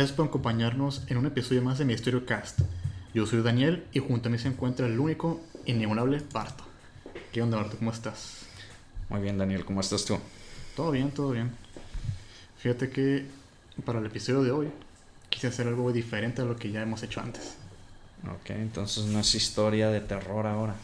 Gracias 0.00 0.16
por 0.16 0.28
acompañarnos 0.28 1.02
en 1.08 1.18
un 1.18 1.26
episodio 1.26 1.60
más 1.60 1.76
de 1.76 1.84
Misterio 1.84 2.24
Cast. 2.24 2.60
Yo 3.12 3.26
soy 3.26 3.42
Daniel 3.42 3.84
y 3.92 3.98
junto 3.98 4.30
a 4.30 4.32
mí 4.32 4.38
se 4.38 4.48
encuentra 4.48 4.86
el 4.86 4.98
único, 4.98 5.42
inigualable 5.66 6.22
Barto. 6.32 6.64
¿Qué 7.30 7.42
onda, 7.42 7.58
Barto? 7.58 7.76
¿Cómo 7.76 7.90
estás? 7.90 8.46
Muy 9.10 9.20
bien, 9.20 9.36
Daniel, 9.36 9.62
¿cómo 9.66 9.82
estás 9.82 10.06
tú? 10.06 10.18
Todo 10.74 10.92
bien, 10.92 11.10
todo 11.10 11.32
bien. 11.32 11.50
Fíjate 12.56 12.88
que 12.88 13.26
para 13.84 13.98
el 13.98 14.06
episodio 14.06 14.42
de 14.42 14.50
hoy 14.52 14.68
quise 15.28 15.48
hacer 15.48 15.66
algo 15.66 15.92
diferente 15.92 16.40
a 16.40 16.46
lo 16.46 16.56
que 16.56 16.70
ya 16.70 16.80
hemos 16.80 17.02
hecho 17.02 17.20
antes. 17.20 17.56
Ok, 18.24 18.52
entonces 18.52 19.04
no 19.04 19.20
es 19.20 19.34
historia 19.34 19.90
de 19.90 20.00
terror 20.00 20.46
ahora. 20.46 20.76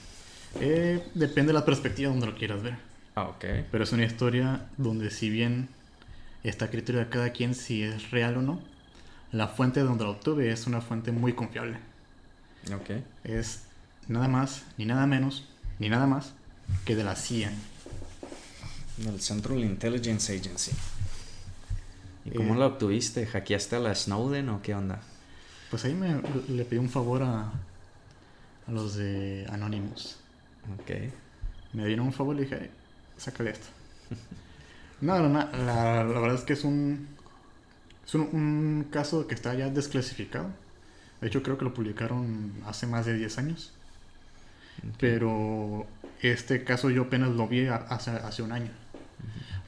Eh, 0.61 1.03
depende 1.15 1.55
de 1.55 1.59
la 1.59 1.65
perspectiva 1.65 2.11
donde 2.11 2.27
lo 2.27 2.35
quieras 2.35 2.63
ver. 2.63 2.77
Ah, 3.15 3.29
ok. 3.29 3.47
Pero 3.73 3.83
es 3.83 3.93
una 3.93 4.05
historia 4.05 4.67
donde 4.77 5.11
si 5.11 5.31
bien 5.31 5.71
está 6.45 6.67
a 6.67 6.71
criterio 6.71 7.01
de 7.01 7.09
cada 7.09 7.31
quien 7.31 7.55
si 7.55 7.83
es 7.83 8.11
real 8.11 8.37
o 8.37 8.43
no, 8.43 8.76
la 9.37 9.49
fuente 9.49 9.81
donde 9.81 10.05
lo 10.05 10.11
obtuve 10.11 10.51
es 10.51 10.67
una 10.67 10.81
fuente 10.81 11.13
muy 11.13 11.33
confiable. 11.35 11.79
Ok. 12.75 13.03
Es 13.25 13.63
nada 14.09 14.29
más, 14.29 14.65
ni 14.79 14.85
nada 14.87 15.07
menos, 15.07 15.47
ni 15.79 15.89
nada 15.89 16.07
más 16.07 16.33
que 16.85 16.97
de 16.97 17.05
la 17.05 17.15
CIA. 17.17 17.53
Del 18.97 19.21
Central 19.21 19.59
Intelligence 19.61 20.35
Agency. 20.35 20.73
¿Y 22.25 22.31
cómo 22.31 22.55
Eh, 22.55 22.59
la 22.59 22.67
obtuviste? 22.67 23.27
¿Hackeaste 23.27 23.77
a 23.77 23.79
la 23.79 23.95
Snowden 23.95 24.49
o 24.49 24.63
qué 24.63 24.75
onda? 24.75 25.01
Pues 25.71 25.85
ahí 25.85 25.95
me, 25.95 26.21
le 26.49 26.65
pedí 26.65 26.79
un 26.79 26.89
favor 26.89 27.23
a, 27.23 27.43
a 28.67 28.71
los 28.73 28.95
de 28.95 29.47
Anonymous. 29.51 30.17
Ok. 30.81 30.91
Me 31.73 31.87
dieron 31.87 32.07
un 32.07 32.13
favor 32.13 32.37
y 32.37 32.41
dije, 32.41 32.59
"Ay, 32.63 32.71
sácale 33.17 33.51
esto. 33.51 33.67
No, 34.99 35.19
no, 35.19 35.29
no, 35.29 35.41
la, 35.59 36.05
la 36.05 36.21
verdad 36.21 36.35
es 36.37 36.41
que 36.45 36.55
es 36.55 36.65
un, 36.65 37.07
es 38.07 38.15
un, 38.15 38.23
un 38.33 38.87
caso 38.91 39.27
que 39.27 39.35
está 39.35 39.55
ya 39.55 39.69
desclasificado. 39.71 40.49
De 41.21 41.29
hecho, 41.29 41.43
creo 41.43 41.59
que 41.59 41.65
lo 41.65 41.75
publicaron 41.75 42.53
hace 42.67 42.87
más 42.87 43.07
de 43.07 43.15
10 43.15 43.39
años. 43.39 43.73
Pero 44.99 45.87
este 46.21 46.65
caso 46.65 46.91
yo 46.91 47.03
apenas 47.03 47.31
lo 47.31 47.49
vi 47.49 47.67
hace, 47.67 48.11
hace 48.11 48.43
un 48.43 48.53
año. 48.53 48.71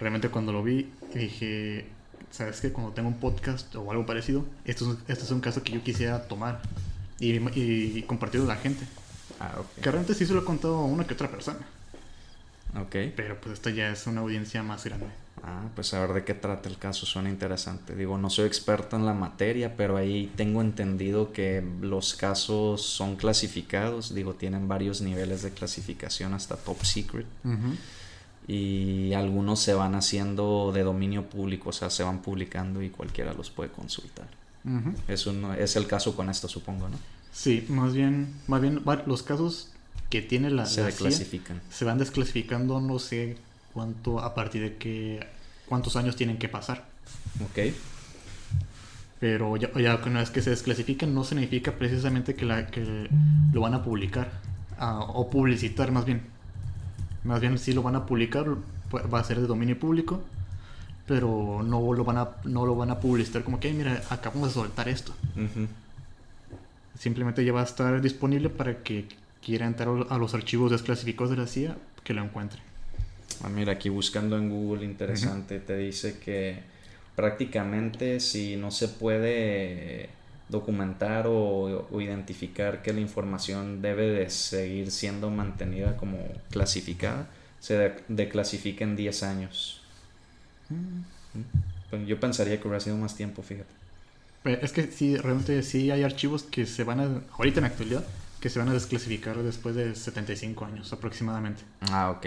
Realmente 0.01 0.29
cuando 0.31 0.53
lo 0.53 0.63
vi 0.63 0.93
dije, 1.15 1.87
¿sabes 2.31 2.61
qué? 2.61 2.73
Cuando 2.73 2.93
tengo 2.93 3.09
un 3.09 3.19
podcast 3.19 3.75
o 3.77 3.91
algo 3.91 4.07
parecido, 4.07 4.45
esto 4.65 4.99
es, 5.09 5.19
es 5.23 5.31
un 5.31 5.41
caso 5.41 5.63
que 5.63 5.73
yo 5.73 5.83
quisiera 5.83 6.29
tomar 6.29 6.63
y, 7.19 7.37
y 7.59 8.03
compartirlo 8.05 8.47
a 8.51 8.55
la 8.55 8.61
gente. 8.61 8.87
Ah, 9.41 9.63
Que 9.83 9.91
ok. 9.91 9.95
realmente 9.95 10.15
sí 10.15 10.27
se 10.27 10.35
lo 10.35 10.41
he 10.41 10.45
contado 10.45 10.77
a 10.77 10.85
una 10.85 11.07
que 11.07 11.15
otra 11.15 11.31
persona. 11.31 11.61
Ok. 12.75 12.97
Pero 13.17 13.41
pues 13.41 13.55
esta 13.55 13.71
ya 13.71 13.91
es 13.91 14.07
una 14.07 14.21
audiencia 14.21 14.63
más 14.63 14.85
grande. 14.85 15.07
Ah, 15.43 15.69
pues 15.75 15.95
a 15.95 16.01
ver 16.01 16.13
de 16.13 16.25
qué 16.25 16.35
trata 16.35 16.69
el 16.69 16.79
caso, 16.79 17.07
suena 17.07 17.29
interesante. 17.29 17.95
Digo, 17.95 18.19
no 18.19 18.31
soy 18.31 18.47
experto 18.47 18.97
en 18.97 19.07
la 19.07 19.15
materia, 19.15 19.77
pero 19.77 19.97
ahí 19.97 20.31
tengo 20.37 20.61
entendido 20.61 21.33
que 21.33 21.65
los 21.81 22.15
casos 22.15 22.83
son 22.83 23.17
clasificados, 23.17 24.15
digo, 24.15 24.35
tienen 24.35 24.69
varios 24.69 25.01
niveles 25.01 25.43
de 25.43 25.51
clasificación 25.51 26.35
hasta 26.35 26.57
top 26.57 26.85
secret. 26.85 27.27
y 28.47 29.13
algunos 29.13 29.61
se 29.61 29.75
van 29.75 29.95
haciendo 29.95 30.73
de 30.73 30.83
dominio 30.83 31.29
público, 31.29 31.69
o 31.71 31.73
sea, 31.73 31.91
se 31.91 32.03
van 32.03 32.23
publicando 32.23 32.83
y 32.83 32.91
cualquiera 32.91 33.35
los 33.35 33.51
puede 33.51 33.71
consultar. 33.71 34.29
Es, 35.07 35.27
un, 35.27 35.55
es 35.59 35.77
el 35.77 35.87
caso 35.87 36.15
con 36.15 36.29
esto, 36.29 36.49
supongo, 36.49 36.89
¿no? 36.89 36.99
Sí, 37.33 37.65
más 37.69 37.95
bien, 37.95 38.35
más 38.47 38.61
bien 38.61 38.83
los 39.07 39.23
casos 39.23 39.71
que 40.11 40.23
tiene 40.23 40.51
la, 40.51 40.67
se 40.67 40.83
la 40.83 40.91
CIA 40.91 41.11
se 41.71 41.85
van 41.85 41.99
desclasificando 41.99 42.81
no 42.81 42.99
sé 42.99 43.37
cuánto 43.73 44.21
a 44.21 44.35
partir 44.35 44.63
de 44.63 44.77
qué 44.77 45.27
cuántos 45.67 45.97
años 45.97 46.17
tienen 46.17 46.39
que 46.39 46.49
pasar. 46.49 46.85
Ok. 47.45 47.73
Pero 49.21 49.57
ya, 49.57 49.71
ya 49.79 50.01
una 50.07 50.21
vez 50.21 50.31
que 50.31 50.43
se 50.43 50.51
desclasifican 50.51 51.13
no 51.15 51.25
significa 51.25 51.73
precisamente 51.73 52.35
que, 52.35 52.45
la, 52.45 52.67
que 52.69 53.09
lo 53.53 53.61
van 53.61 53.75
a 53.75 53.83
publicar 53.83 54.31
ah, 54.79 55.01
o 55.01 55.29
publicitar 55.29 55.91
más 55.91 56.05
bien. 56.05 56.23
Más 57.25 57.41
bien 57.41 57.59
si 57.59 57.73
lo 57.73 57.83
van 57.83 57.97
a 57.97 58.07
publicar 58.07 58.47
pu- 58.91 59.13
va 59.13 59.19
a 59.21 59.25
ser 59.25 59.41
de 59.41 59.47
dominio 59.49 59.79
público, 59.79 60.23
pero 61.07 61.63
no 61.65 61.93
lo 61.93 62.05
van 62.05 62.19
a 62.19 62.29
no 62.45 62.65
lo 62.65 62.77
van 62.77 62.91
a 62.93 63.01
publicitar 63.01 63.43
como 63.43 63.59
que 63.59 63.69
"Ay, 63.69 63.75
mira 63.75 64.03
acabamos 64.09 64.49
de 64.51 64.55
soltar 64.55 64.89
esto. 64.89 65.13
Simplemente 66.99 67.45
ya 67.45 67.53
va 67.53 67.61
a 67.61 67.65
estar 67.65 68.01
disponible 68.01 68.51
para 68.51 68.83
que 68.83 69.07
quiera 69.45 69.67
entrar 69.67 69.89
a 70.11 70.19
los 70.19 70.35
archivos 70.35 70.71
desclasificados 70.71 71.31
de 71.31 71.37
la 71.37 71.47
CIA 71.47 71.77
que 72.05 72.15
lo 72.15 72.23
encuentre. 72.23 72.61
Ah, 73.41 73.49
mira, 73.49 73.73
aquí 73.73 73.89
buscando 73.89 74.37
en 74.37 74.49
Google, 74.51 74.85
interesante, 74.85 75.61
te 75.61 75.77
dice 75.77 76.19
que 76.19 76.65
prácticamente 77.15 78.19
si 78.21 78.57
no 78.57 78.71
se 78.71 78.89
puede 78.89 80.11
documentar 80.49 81.27
o, 81.29 81.89
o 81.91 82.01
identificar 82.01 82.83
que 82.83 82.93
la 82.93 83.01
información 83.01 83.81
debe 83.83 84.09
de 84.11 84.31
seguir 84.31 84.91
siendo 84.91 85.31
mantenida 85.31 85.97
como 85.97 86.19
clasificada, 86.51 87.31
se 87.61 87.77
de- 87.79 88.05
declasifica 88.09 88.85
en 88.85 88.97
10 88.97 89.23
años. 89.23 89.83
Pues 91.91 92.07
yo 92.07 92.19
pensaría 92.21 92.59
que 92.61 92.67
hubiera 92.69 92.81
sido 92.81 92.97
más 92.97 93.15
tiempo, 93.17 93.43
fíjate. 93.43 93.75
Es 94.45 94.73
que 94.73 94.91
sí, 94.91 95.17
realmente 95.17 95.63
sí 95.63 95.91
hay 95.91 96.03
archivos 96.03 96.43
que 96.43 96.67
se 96.67 96.83
van 96.85 97.01
a, 97.01 97.23
ahorita 97.39 97.61
en 97.61 97.63
la 97.63 97.69
actualidad, 97.69 98.05
que 98.41 98.49
se 98.51 98.59
van 98.59 98.69
a 98.69 98.73
desclasificar 98.73 99.37
después 99.43 99.75
de 99.77 99.95
75 99.95 100.65
años 100.65 100.93
aproximadamente. 100.93 101.63
Ah, 101.81 102.11
ok. 102.11 102.27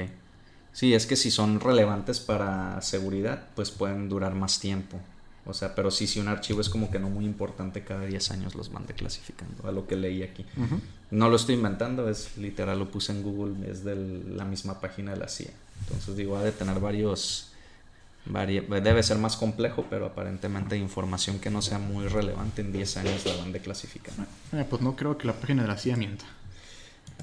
Sí, 0.73 0.93
es 0.93 1.05
que 1.05 1.15
si 1.15 1.31
son 1.31 1.59
relevantes 1.59 2.19
para 2.19 2.81
seguridad, 2.81 3.43
pues 3.55 3.71
pueden 3.71 4.07
durar 4.09 4.35
más 4.35 4.59
tiempo. 4.59 4.99
O 5.45 5.53
sea, 5.53 5.73
pero 5.75 5.89
sí, 5.91 6.05
si 6.07 6.19
un 6.19 6.27
archivo 6.27 6.61
es 6.61 6.69
como 6.69 6.91
que 6.91 6.99
no 6.99 7.09
muy 7.09 7.25
importante, 7.25 7.83
cada 7.83 8.05
10 8.05 8.29
años 8.31 8.53
los 8.55 8.71
van 8.71 8.85
declasificando, 8.85 9.67
a 9.67 9.71
lo 9.71 9.87
que 9.87 9.95
leí 9.95 10.21
aquí. 10.23 10.45
No 11.09 11.29
lo 11.29 11.35
estoy 11.35 11.55
inventando, 11.55 12.07
es 12.09 12.37
literal, 12.37 12.77
lo 12.79 12.89
puse 12.91 13.11
en 13.11 13.23
Google, 13.23 13.69
es 13.69 13.83
de 13.83 13.95
la 13.95 14.45
misma 14.45 14.79
página 14.79 15.11
de 15.13 15.17
la 15.17 15.27
CIA. 15.27 15.49
Entonces 15.81 16.15
digo, 16.15 16.37
ha 16.37 16.43
de 16.43 16.51
tener 16.51 16.79
varios... 16.79 17.49
vari- 18.29 18.65
debe 18.81 19.01
ser 19.01 19.17
más 19.17 19.35
complejo, 19.35 19.88
pero 19.89 20.05
aparentemente 20.05 20.77
información 20.77 21.39
que 21.39 21.49
no 21.49 21.61
sea 21.63 21.79
muy 21.79 22.07
relevante 22.07 22.61
en 22.61 22.71
10 22.71 22.97
años 22.97 23.25
la 23.25 23.35
van 23.38 23.51
declasificando. 23.51 24.23
Eh, 24.53 24.63
pues 24.69 24.81
no 24.83 24.95
creo 24.95 25.17
que 25.17 25.25
la 25.27 25.33
página 25.33 25.63
de 25.63 25.67
la 25.69 25.77
CIA 25.77 25.97
mienta. 25.97 26.25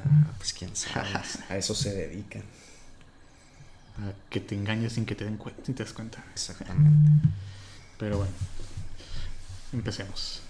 Ah, 0.04 0.32
pues 0.36 0.53
quién 0.53 0.75
sabe, 0.75 1.09
a 1.48 1.56
eso 1.56 1.75
se 1.75 1.94
dedican. 1.94 2.42
A 3.98 4.12
que 4.31 4.41
te 4.41 4.54
engañes 4.54 4.92
sin 4.92 5.06
que 5.06 5.14
te 5.14 5.25
den 5.25 5.36
cuenta, 5.36 5.64
sin 5.64 5.75
te 5.75 5.84
des 5.84 5.92
cuenta. 5.92 6.25
Exactamente. 6.32 7.28
Pero 7.98 8.19
bueno, 8.19 8.32
empecemos. 9.72 10.42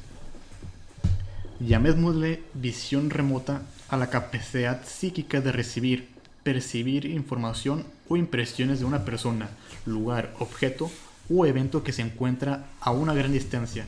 Llamémosle 1.60 2.42
visión 2.54 3.10
remota 3.10 3.62
a 3.88 3.96
la 3.96 4.10
capacidad 4.10 4.84
psíquica 4.86 5.40
de 5.40 5.50
recibir, 5.50 6.08
percibir 6.42 7.06
información 7.06 7.84
o 8.08 8.16
impresiones 8.16 8.80
de 8.80 8.84
una 8.84 9.04
persona, 9.04 9.48
lugar, 9.86 10.34
objeto 10.38 10.90
o 11.30 11.46
evento 11.46 11.82
que 11.82 11.92
se 11.92 12.02
encuentra 12.02 12.66
a 12.80 12.90
una 12.90 13.14
gran 13.14 13.32
distancia. 13.32 13.86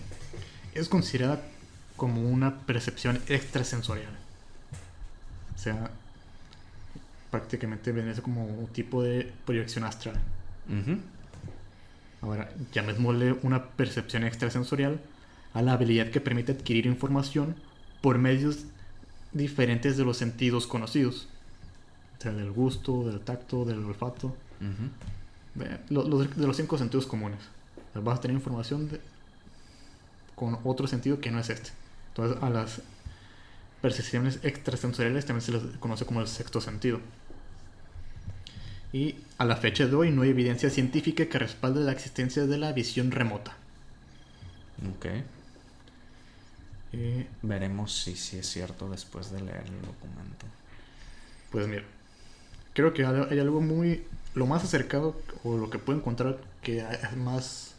Es 0.75 0.89
considerada 0.89 1.43
como 1.97 2.23
una 2.23 2.61
percepción 2.61 3.21
extrasensorial. 3.29 4.17
O 5.55 5.59
sea, 5.59 5.91
prácticamente 7.31 7.93
viene 7.93 8.11
a 8.11 8.15
ser 8.15 8.23
como 8.23 8.45
un 8.47 8.67
tipo 8.69 9.03
de 9.03 9.31
proyección 9.47 9.85
astral. 9.85 10.17
Ujú. 10.69 10.99
Ahora, 12.23 12.51
llamémosle 12.73 13.33
una 13.43 13.65
percepción 13.71 14.25
extrasensorial 14.25 15.01
a 15.55 15.63
la 15.63 15.73
habilidad 15.73 16.11
que 16.11 16.21
permite 16.21 16.53
adquirir 16.53 16.87
información 16.87 17.57
por 18.03 18.19
medios 18.19 18.65
diferentes 19.33 19.97
de 19.97 20.05
los 20.05 20.17
sentidos 20.17 20.67
conocidos. 20.67 21.29
O 22.19 22.23
sea, 22.23 22.33
del 22.33 22.51
gusto, 22.51 23.05
del 23.09 23.21
tacto, 23.21 23.65
del 23.65 23.83
olfato, 23.85 24.37
de, 25.55 25.79
lo- 25.89 26.07
los- 26.07 26.37
de 26.37 26.47
los 26.47 26.57
cinco 26.57 26.77
sentidos 26.77 27.07
comunes. 27.07 27.39
O 27.91 27.93
sea, 27.95 28.03
vas 28.03 28.19
a 28.19 28.23
tener 28.23 28.37
información 28.37 28.89
de- 28.91 29.01
con 30.35 30.59
otro 30.65 30.87
sentido 30.87 31.21
que 31.21 31.31
no 31.31 31.39
es 31.41 31.49
este. 31.51 31.71
Entonces, 32.09 32.43
a 32.43 32.51
las 32.51 32.83
percepciones 33.81 34.41
extrasensoriales 34.43 35.25
también 35.25 35.43
se 35.43 35.53
les 35.53 35.63
conoce 35.79 36.05
como 36.05 36.21
el 36.21 36.29
sexto 36.29 36.61
sentido. 36.61 37.01
Y 38.93 39.17
a 39.39 39.45
la 39.45 39.57
fecha 39.57 39.87
de 39.87 39.95
hoy 39.95 40.11
no 40.11 40.23
hay 40.23 40.31
evidencia 40.31 40.69
científica 40.71 41.27
que 41.27 41.39
respalde 41.39 41.81
la 41.81 41.93
existencia 41.93 42.47
de 42.47 42.59
la 42.59 42.73
visión 42.73 43.11
remota. 43.11 43.57
Ok. 44.97 45.07
Eh, 46.93 47.27
Veremos 47.43 47.95
si, 48.03 48.17
si 48.17 48.39
es 48.39 48.47
cierto 48.49 48.89
después 48.91 49.31
de 49.31 49.41
leer 49.43 49.65
el 49.67 49.81
documento. 49.83 50.47
pues 51.51 51.69
mira, 51.69 51.85
creo 52.75 52.93
que 52.95 53.05
hay 53.05 53.39
algo 53.39 53.61
muy... 53.61 54.05
Lo 54.35 54.47
más 54.47 54.63
acercado 54.65 55.21
o 55.43 55.57
lo 55.57 55.71
que 55.71 55.79
puedo 55.79 55.99
encontrar 55.99 56.39
que 56.63 56.79
es 56.81 57.17
más... 57.17 57.75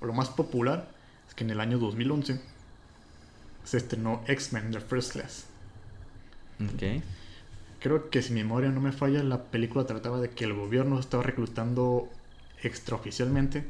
O 0.00 0.06
lo 0.06 0.12
más 0.12 0.28
popular 0.28 0.88
es 1.28 1.34
que 1.34 1.44
en 1.44 1.50
el 1.50 1.60
año 1.60 1.78
2011 1.78 2.40
se 3.64 3.76
estrenó 3.76 4.22
X-Men 4.26 4.70
The 4.70 4.80
First 4.80 5.12
Class. 5.12 5.44
Ok. 6.60 7.02
Creo 7.80 8.10
que 8.10 8.22
si 8.22 8.32
mi 8.32 8.42
memoria 8.42 8.70
no 8.70 8.80
me 8.80 8.92
falla, 8.92 9.22
la 9.22 9.44
película 9.44 9.86
trataba 9.86 10.20
de 10.20 10.30
que 10.30 10.44
el 10.44 10.54
gobierno 10.54 10.98
estaba 10.98 11.22
reclutando 11.22 12.08
extraoficialmente 12.62 13.64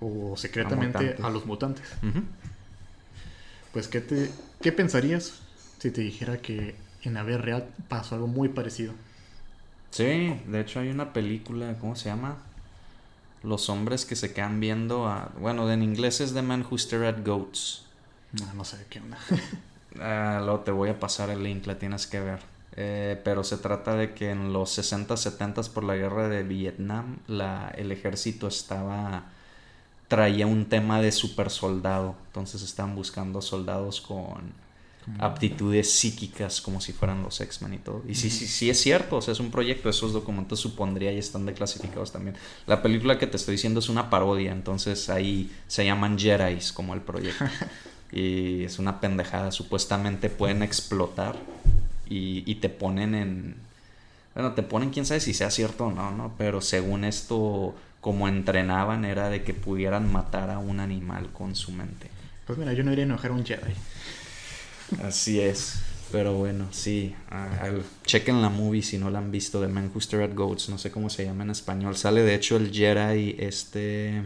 o 0.00 0.36
secretamente 0.36 1.16
a 1.22 1.30
los 1.30 1.46
mutantes. 1.46 1.84
Pues, 3.72 3.88
¿qué, 3.88 4.00
te, 4.00 4.30
¿qué 4.60 4.72
pensarías 4.72 5.40
si 5.78 5.90
te 5.90 6.00
dijera 6.00 6.38
que 6.38 6.74
en 7.02 7.14
la 7.14 7.22
vida 7.22 7.38
real 7.38 7.68
pasó 7.88 8.16
algo 8.16 8.26
muy 8.26 8.48
parecido? 8.48 8.92
Sí, 9.90 10.40
de 10.46 10.60
hecho 10.60 10.80
hay 10.80 10.88
una 10.88 11.12
película, 11.12 11.76
¿cómo 11.78 11.96
se 11.96 12.08
llama? 12.08 12.36
Los 13.42 13.68
hombres 13.68 14.04
que 14.04 14.16
se 14.16 14.32
quedan 14.32 14.60
viendo 14.60 15.06
a... 15.06 15.32
Bueno, 15.38 15.70
en 15.70 15.82
inglés 15.82 16.20
es 16.20 16.32
The 16.32 16.42
Man 16.42 16.64
Who 16.68 16.78
Stare 16.78 17.08
at 17.08 17.24
Goats. 17.24 17.84
No, 18.32 18.52
no 18.54 18.64
sé 18.64 18.84
qué 18.90 19.00
onda. 19.00 19.18
Ah, 20.00 20.40
luego 20.42 20.60
te 20.60 20.70
voy 20.70 20.88
a 20.88 20.98
pasar 20.98 21.28
el 21.28 21.42
link, 21.42 21.66
la 21.66 21.78
tienes 21.78 22.06
que 22.06 22.18
ver. 22.18 22.38
Eh, 22.76 23.20
pero 23.22 23.44
se 23.44 23.58
trata 23.58 23.94
de 23.94 24.14
que 24.14 24.30
en 24.30 24.52
los 24.52 24.70
60, 24.70 25.16
70 25.16 25.62
por 25.74 25.84
la 25.84 25.94
guerra 25.96 26.28
de 26.28 26.42
Vietnam, 26.42 27.18
la, 27.26 27.72
el 27.76 27.92
ejército 27.92 28.48
estaba 28.48 29.24
traía 30.12 30.46
un 30.46 30.66
tema 30.66 31.00
de 31.00 31.10
super 31.10 31.48
soldado. 31.48 32.14
Entonces 32.26 32.60
estaban 32.60 32.94
buscando 32.94 33.40
soldados 33.40 34.02
con 34.02 34.52
aptitudes 35.18 35.90
psíquicas 35.90 36.60
como 36.60 36.82
si 36.82 36.92
fueran 36.92 37.22
los 37.22 37.40
X-Men 37.40 37.74
y 37.74 37.78
todo. 37.78 38.02
Y 38.06 38.14
sí, 38.14 38.28
sí, 38.28 38.46
sí 38.46 38.68
es 38.68 38.78
cierto, 38.78 39.16
o 39.16 39.22
sea, 39.22 39.32
es 39.32 39.40
un 39.40 39.50
proyecto, 39.50 39.88
esos 39.88 40.12
documentos 40.12 40.60
supondría 40.60 41.12
y 41.12 41.18
están 41.18 41.46
declasificados 41.46 42.12
también. 42.12 42.36
La 42.66 42.82
película 42.82 43.18
que 43.18 43.26
te 43.26 43.38
estoy 43.38 43.52
diciendo 43.52 43.80
es 43.80 43.88
una 43.88 44.10
parodia, 44.10 44.52
entonces 44.52 45.08
ahí 45.08 45.50
se 45.66 45.86
llaman 45.86 46.18
Jedi's 46.18 46.72
como 46.72 46.92
el 46.92 47.00
proyecto. 47.00 47.46
y 48.12 48.64
es 48.64 48.78
una 48.78 49.00
pendejada, 49.00 49.50
supuestamente 49.50 50.28
pueden 50.28 50.62
explotar 50.62 51.36
y, 52.08 52.42
y 52.50 52.56
te 52.56 52.68
ponen 52.68 53.14
en... 53.14 53.56
Bueno, 54.34 54.52
te 54.52 54.62
ponen 54.62 54.90
quién 54.90 55.04
sabe 55.04 55.20
si 55.20 55.34
sea 55.34 55.50
cierto 55.50 55.86
o 55.86 55.92
no, 55.92 56.10
¿no? 56.10 56.34
Pero 56.38 56.60
según 56.60 57.04
esto, 57.04 57.74
como 58.00 58.28
entrenaban 58.28 59.04
era 59.04 59.28
de 59.28 59.42
que 59.42 59.54
pudieran 59.54 60.10
matar 60.10 60.50
a 60.50 60.58
un 60.58 60.80
animal 60.80 61.30
con 61.32 61.54
su 61.54 61.70
mente. 61.72 62.08
Pues 62.46 62.58
mira, 62.58 62.72
yo 62.72 62.82
no 62.82 62.92
iría 62.92 63.04
a 63.04 63.08
enojar 63.08 63.30
a 63.30 63.34
un 63.34 63.44
Jedi. 63.44 63.74
Así 65.04 65.40
es. 65.40 65.82
Pero 66.10 66.34
bueno, 66.34 66.66
sí. 66.72 67.14
chequen 68.04 68.42
la 68.42 68.50
movie 68.50 68.82
si 68.82 68.98
no 68.98 69.08
la 69.10 69.18
han 69.18 69.30
visto 69.30 69.60
de 69.60 69.68
Man 69.68 69.90
Who 69.94 70.00
Stare 70.00 70.24
at 70.24 70.34
Goats. 70.34 70.68
No 70.68 70.76
sé 70.76 70.90
cómo 70.90 71.08
se 71.08 71.24
llama 71.24 71.44
en 71.44 71.50
español. 71.50 71.96
Sale 71.96 72.22
de 72.22 72.34
hecho 72.34 72.56
el 72.56 72.70
Jedi 72.70 73.36
este... 73.38 74.22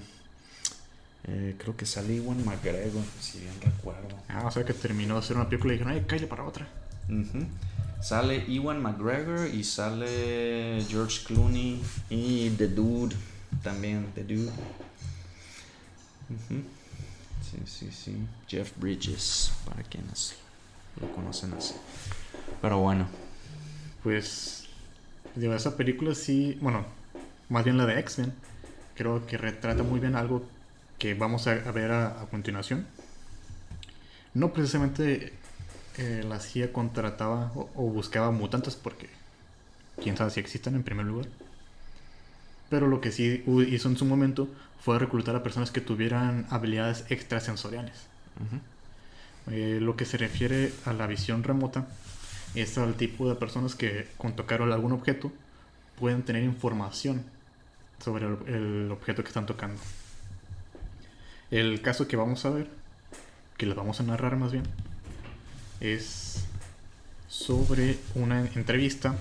eh, 1.28 1.54
creo 1.58 1.76
que 1.76 1.86
sale 1.86 2.14
Iwan 2.14 2.44
McGregor, 2.44 3.04
si 3.20 3.38
bien 3.40 3.54
recuerdo. 3.60 4.16
Ah, 4.28 4.46
o 4.46 4.50
sea 4.50 4.64
que 4.64 4.72
terminó 4.72 5.14
de 5.14 5.20
hacer 5.20 5.36
una 5.36 5.48
película 5.48 5.74
y 5.74 5.78
dijeron, 5.78 5.94
ay, 5.94 6.04
cállate 6.06 6.26
para 6.26 6.44
otra. 6.44 6.68
Sale 8.00 8.44
Iwan 8.48 8.82
McGregor 8.82 9.48
y 9.52 9.64
sale 9.64 10.84
George 10.88 11.24
Clooney 11.26 11.82
y 12.10 12.50
The 12.50 12.68
Dude. 12.68 13.16
También 13.62 14.10
The 14.14 14.24
Dude. 14.24 14.52
Sí, 17.42 17.58
sí, 17.64 17.90
sí. 17.92 18.16
Jeff 18.48 18.72
Bridges, 18.76 19.52
para 19.64 19.82
quienes 19.82 20.34
lo 21.00 21.10
conocen 21.12 21.54
así. 21.54 21.74
Pero 22.60 22.78
bueno. 22.78 23.06
Pues, 24.02 24.68
digo, 25.34 25.54
esa 25.54 25.76
película 25.76 26.14
sí, 26.14 26.58
bueno, 26.60 26.84
más 27.48 27.64
bien 27.64 27.76
la 27.76 27.86
de 27.86 27.98
X-Men, 27.98 28.32
creo 28.94 29.26
que 29.26 29.36
retrata 29.36 29.82
muy 29.82 29.98
bien 29.98 30.14
algo 30.14 30.44
que 30.98 31.14
vamos 31.14 31.48
a, 31.48 31.54
ver 31.72 31.90
a 31.90 32.26
continuación. 32.30 32.86
No 34.32 34.52
precisamente 34.52 35.32
eh, 35.98 36.24
la 36.26 36.40
CIA 36.40 36.72
contrataba 36.72 37.52
o, 37.54 37.70
o 37.74 37.82
buscaba 37.90 38.30
mutantes 38.30 38.76
porque 38.76 39.08
quién 40.02 40.16
sabe 40.16 40.30
si 40.30 40.40
existen 40.40 40.74
en 40.74 40.82
primer 40.82 41.06
lugar. 41.06 41.26
Pero 42.68 42.88
lo 42.88 43.00
que 43.00 43.12
sí 43.12 43.44
hizo 43.68 43.88
en 43.88 43.96
su 43.96 44.04
momento 44.04 44.48
fue 44.80 44.98
reclutar 44.98 45.36
a 45.36 45.42
personas 45.42 45.70
que 45.70 45.80
tuvieran 45.80 46.46
habilidades 46.50 47.04
extrasensoriales. 47.10 47.94
Eh, 49.50 49.78
lo 49.80 49.96
que 49.96 50.04
se 50.04 50.18
refiere 50.18 50.72
a 50.84 50.92
la 50.92 51.06
visión 51.06 51.44
remota 51.44 51.86
es 52.54 52.76
al 52.78 52.94
tipo 52.94 53.28
de 53.28 53.36
personas 53.36 53.74
que 53.74 54.08
con 54.16 54.34
tocar 54.34 54.62
algún 54.62 54.92
objeto 54.92 55.32
pueden 55.98 56.22
tener 56.22 56.42
información 56.42 57.22
sobre 58.04 58.26
el, 58.26 58.36
el 58.54 58.90
objeto 58.90 59.22
que 59.22 59.28
están 59.28 59.46
tocando. 59.46 59.80
El 61.50 61.80
caso 61.80 62.08
que 62.08 62.16
vamos 62.16 62.44
a 62.44 62.50
ver, 62.50 62.68
que 63.56 63.66
les 63.66 63.76
vamos 63.76 64.00
a 64.00 64.02
narrar 64.02 64.36
más 64.36 64.50
bien, 64.52 64.64
es 65.80 66.44
sobre 67.28 67.98
una 68.14 68.40
entrevista. 68.54 69.16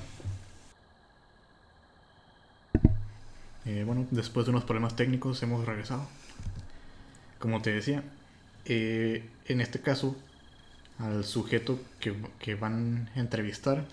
Eh, 3.65 3.83
bueno, 3.85 4.05
después 4.11 4.45
de 4.45 4.51
unos 4.51 4.63
problemas 4.63 4.95
técnicos 4.95 5.41
hemos 5.43 5.65
regresado. 5.65 6.07
Como 7.39 7.61
te 7.61 7.73
decía, 7.73 8.03
eh, 8.65 9.27
en 9.47 9.61
este 9.61 9.81
caso, 9.81 10.15
al 10.99 11.25
sujeto 11.25 11.79
que, 11.99 12.15
que 12.39 12.55
van 12.55 13.09
a 13.15 13.19
entrevistar 13.19 13.85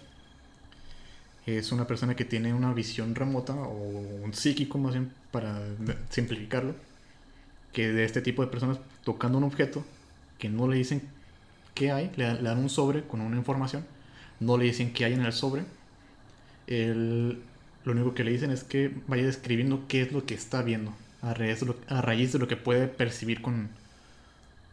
es 1.47 1.73
una 1.73 1.87
persona 1.87 2.15
que 2.15 2.25
tiene 2.25 2.55
una 2.55 2.73
visión 2.73 3.15
remota 3.15 3.55
o 3.55 3.75
un 4.23 4.33
psíquico 4.33 4.79
más 4.79 4.93
bien 4.93 5.13
para 5.33 5.61
simplificarlo 6.11 6.75
que 7.73 7.89
de 7.89 8.05
este 8.05 8.21
tipo 8.21 8.43
de 8.43 8.49
personas 8.49 8.79
tocando 9.03 9.39
un 9.39 9.45
objeto 9.45 9.85
que 10.39 10.49
no 10.49 10.69
le 10.69 10.77
dicen 10.77 11.03
qué 11.75 11.93
hay 11.93 12.11
le, 12.17 12.25
dan- 12.25 12.37
le 12.43 12.49
dan 12.51 12.59
un 12.59 12.71
sobre 12.71 13.03
con 13.07 13.21
una 13.21 13.37
información 13.37 13.85
no 14.41 14.57
le 14.59 14.65
dicen 14.67 14.93
qué 14.93 15.05
hay 15.05 15.15
en 15.15 15.23
el 15.23 15.33
sobre 15.33 15.65
el- 16.67 17.43
lo 17.85 17.93
único 17.93 18.15
que 18.15 18.25
le 18.25 18.31
dicen 18.31 18.51
es 18.51 18.65
que 18.65 18.95
vaya 19.09 19.25
describiendo 19.25 19.87
qué 19.89 20.03
es 20.03 20.13
lo 20.13 20.25
que 20.25 20.35
está 20.35 20.63
viendo 20.63 20.95
a 21.21 21.35
raíz 21.35 21.61
de 21.61 21.67
lo, 21.67 21.77
a 21.89 22.01
raíz 22.01 22.33
de 22.33 22.39
lo 22.39 22.49
que 22.49 22.57
puede 22.57 22.87
percibir 22.89 23.43
con, 23.43 23.69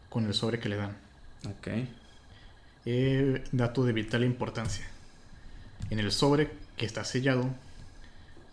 con 0.10 0.26
el 0.26 0.34
sobre 0.34 0.60
que 0.60 0.70
le 0.70 0.76
dan 0.78 0.92
Ok. 1.48 1.68
eh, 2.86 3.44
dato 3.52 3.86
de 3.86 3.94
vital 3.94 4.24
importancia. 4.24 4.86
En 5.90 6.00
el 6.00 6.12
sobre 6.12 6.52
que 6.78 6.86
está 6.86 7.04
sellado 7.04 7.50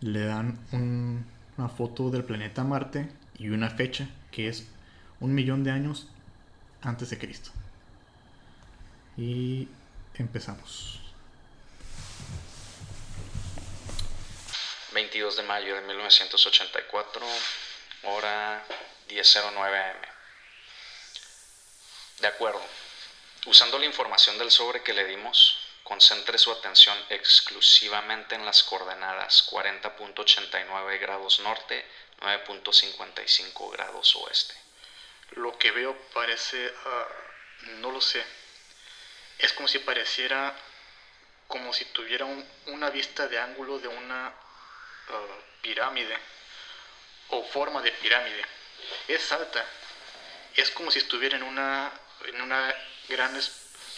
le 0.00 0.20
dan 0.20 0.58
un- 0.72 1.24
una 1.58 1.68
foto 1.68 2.10
del 2.10 2.24
planeta 2.24 2.64
Marte 2.64 3.08
y 3.38 3.48
una 3.48 3.70
fecha 3.70 4.08
que 4.30 4.48
es 4.48 4.66
un 5.20 5.34
millón 5.34 5.64
de 5.64 5.70
años 5.70 6.08
antes 6.82 7.10
de 7.10 7.18
Cristo. 7.18 7.50
Y 9.16 9.68
empezamos. 10.14 11.00
22 14.92 15.36
de 15.36 15.42
mayo 15.42 15.74
de 15.74 15.82
1984, 15.82 17.26
hora 18.04 18.64
10.09 19.08 19.90
am. 19.90 19.96
De 22.20 22.26
acuerdo. 22.28 22.62
Usando 23.46 23.78
la 23.78 23.84
información 23.86 24.38
del 24.38 24.50
sobre 24.50 24.82
que 24.82 24.92
le 24.92 25.04
dimos, 25.04 25.58
concentre 25.84 26.36
su 26.36 26.50
atención 26.50 26.98
exclusivamente 27.10 28.34
en 28.34 28.44
las 28.44 28.62
coordenadas 28.64 29.48
40.89 29.52 30.98
grados 30.98 31.40
norte, 31.40 31.84
9.55 32.20 33.70
grados 33.70 34.16
oeste. 34.16 34.54
Lo 35.32 35.56
que 35.58 35.70
veo 35.70 35.96
parece... 36.12 36.72
ah, 36.86 37.06
no 37.80 37.92
lo 37.92 38.00
sé. 38.00 38.24
Es 39.38 39.52
como 39.52 39.68
si 39.68 39.78
pareciera... 39.78 40.54
Como 41.48 41.72
si 41.72 41.84
tuviera 41.86 42.24
un- 42.24 42.44
una 42.66 42.90
vista 42.90 43.28
de 43.28 43.38
ángulo 43.38 43.78
de 43.78 43.88
una 43.88 44.26
ah, 44.28 45.26
pirámide. 45.62 46.18
O 47.28 47.42
forma 47.44 47.80
de 47.82 47.92
pirámide. 47.92 48.44
Es 49.08 49.30
alta. 49.32 49.64
Es 50.54 50.70
como 50.70 50.90
si 50.90 50.98
estuviera 50.98 51.36
en 51.36 51.42
una... 51.42 51.92
En 52.24 52.40
una 52.40 52.74
gran... 53.08 53.40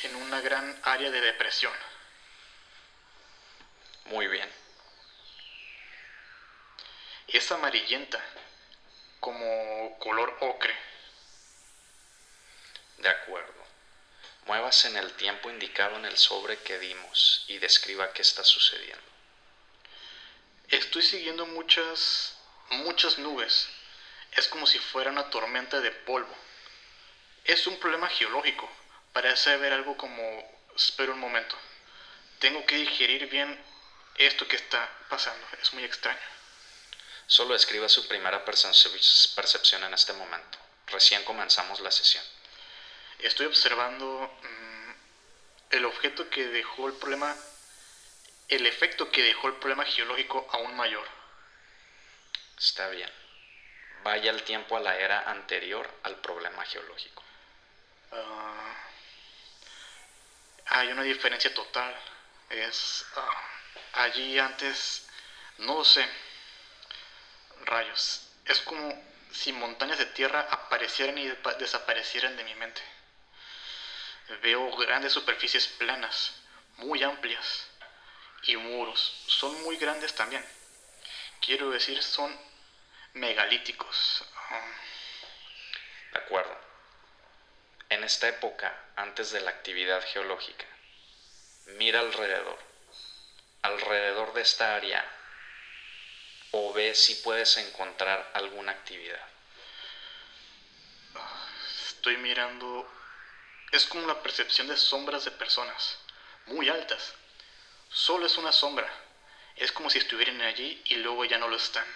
En 0.02 0.14
una 0.16 0.40
gran 0.40 0.78
área 0.82 1.10
de 1.10 1.20
depresión. 1.20 1.72
Muy 4.04 4.26
bien. 4.28 4.48
Es 7.28 7.50
amarillenta. 7.50 8.22
Como 9.20 9.98
color 9.98 10.36
ocre. 10.40 10.74
De 12.98 13.08
acuerdo. 13.08 13.57
Muévase 14.48 14.88
en 14.88 14.96
el 14.96 15.12
tiempo 15.12 15.50
indicado 15.50 15.96
en 15.96 16.06
el 16.06 16.16
sobre 16.16 16.56
que 16.60 16.78
dimos 16.78 17.44
y 17.48 17.58
describa 17.58 18.14
qué 18.14 18.22
está 18.22 18.42
sucediendo. 18.42 19.04
Estoy 20.68 21.02
siguiendo 21.02 21.44
muchas, 21.44 22.34
muchas 22.70 23.18
nubes. 23.18 23.68
Es 24.32 24.48
como 24.48 24.66
si 24.66 24.78
fuera 24.78 25.10
una 25.10 25.28
tormenta 25.28 25.80
de 25.82 25.90
polvo. 25.90 26.34
Es 27.44 27.66
un 27.66 27.78
problema 27.78 28.08
geológico. 28.08 28.70
Parece 29.12 29.50
haber 29.50 29.74
algo 29.74 29.98
como... 29.98 30.22
Espera 30.74 31.12
un 31.12 31.20
momento. 31.20 31.54
Tengo 32.38 32.64
que 32.64 32.76
digerir 32.76 33.28
bien 33.28 33.62
esto 34.16 34.48
que 34.48 34.56
está 34.56 34.90
pasando. 35.10 35.46
Es 35.60 35.74
muy 35.74 35.84
extraño. 35.84 36.18
Solo 37.26 37.54
escriba 37.54 37.88
su 37.88 38.08
primera 38.08 38.46
percep- 38.46 39.34
percepción 39.34 39.84
en 39.84 39.92
este 39.92 40.14
momento. 40.14 40.58
Recién 40.86 41.22
comenzamos 41.24 41.80
la 41.80 41.90
sesión. 41.90 42.24
Estoy 43.18 43.46
observando 43.46 44.30
mm, 44.42 44.90
el 45.70 45.84
objeto 45.84 46.28
que 46.30 46.46
dejó 46.46 46.88
el 46.88 46.94
problema... 46.94 47.34
El 48.48 48.64
efecto 48.66 49.10
que 49.10 49.22
dejó 49.22 49.48
el 49.48 49.54
problema 49.56 49.84
geológico 49.84 50.48
aún 50.52 50.74
mayor. 50.74 51.06
Está 52.58 52.88
bien. 52.88 53.10
vaya 54.02 54.30
el 54.30 54.42
tiempo 54.42 54.76
a 54.76 54.80
la 54.80 54.96
era 54.96 55.30
anterior 55.30 55.88
al 56.02 56.16
problema 56.16 56.64
geológico. 56.64 57.22
Ah, 58.10 58.74
hay 60.66 60.88
una 60.88 61.02
diferencia 61.02 61.52
total. 61.52 61.94
Es 62.48 63.04
ah, 63.16 63.44
allí 63.94 64.38
antes, 64.38 65.06
no 65.58 65.84
sé, 65.84 66.08
rayos. 67.64 68.22
Es 68.44 68.60
como 68.60 68.98
si 69.30 69.52
montañas 69.52 69.98
de 69.98 70.06
tierra 70.06 70.48
aparecieran 70.50 71.18
y 71.18 71.28
desaparecieran 71.58 72.36
de 72.36 72.44
mi 72.44 72.54
mente. 72.54 72.80
Veo 74.42 74.76
grandes 74.76 75.12
superficies 75.12 75.66
planas, 75.66 76.34
muy 76.76 77.02
amplias, 77.02 77.68
y 78.42 78.56
muros. 78.56 79.24
Son 79.26 79.62
muy 79.62 79.76
grandes 79.76 80.14
también. 80.14 80.44
Quiero 81.40 81.70
decir, 81.70 82.02
son 82.02 82.38
megalíticos. 83.14 84.24
De 86.12 86.18
acuerdo. 86.18 86.56
En 87.88 88.04
esta 88.04 88.28
época, 88.28 88.74
antes 88.96 89.30
de 89.30 89.40
la 89.40 89.50
actividad 89.50 90.04
geológica, 90.06 90.66
mira 91.78 92.00
alrededor. 92.00 92.58
Alrededor 93.62 94.34
de 94.34 94.42
esta 94.42 94.76
área 94.76 95.04
o 96.50 96.72
ve 96.72 96.94
si 96.94 97.16
puedes 97.16 97.56
encontrar 97.56 98.30
alguna 98.34 98.72
actividad. 98.72 99.26
Estoy 101.86 102.16
mirando... 102.18 102.97
Es 103.72 103.86
como 103.86 104.06
la 104.06 104.22
percepción 104.22 104.68
de 104.68 104.76
sombras 104.76 105.24
de 105.24 105.30
personas, 105.30 105.98
muy 106.46 106.68
altas. 106.68 107.14
Solo 107.90 108.26
es 108.26 108.36
una 108.38 108.52
sombra. 108.52 108.90
Es 109.56 109.72
como 109.72 109.90
si 109.90 109.98
estuvieran 109.98 110.40
allí 110.42 110.80
y 110.86 110.96
luego 110.96 111.24
ya 111.24 111.38
no 111.38 111.48
lo 111.48 111.56
están. 111.56 111.86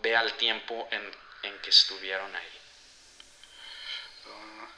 Ve 0.00 0.16
al 0.16 0.34
tiempo 0.34 0.88
en, 0.90 1.58
que 1.60 1.70
estuvieron 1.70 2.34
ahí. 2.34 2.60
Ah, 4.26 4.68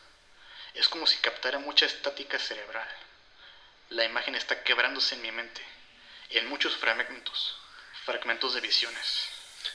es 0.75 0.89
como 0.89 1.07
si 1.07 1.19
captara 1.19 1.59
mucha 1.59 1.87
estática 1.87 2.39
cerebral. 2.39 2.89
La 3.91 4.05
imagen 4.05 4.35
está 4.35 4.63
quebrándose 4.65 5.15
en 5.15 5.23
mi 5.23 5.31
mente, 5.31 5.63
en 6.31 6.49
muchos 6.49 6.75
fragmentos 6.77 7.57
fragmentos 8.05 8.55
de 8.55 8.61
visiones. 8.61 9.29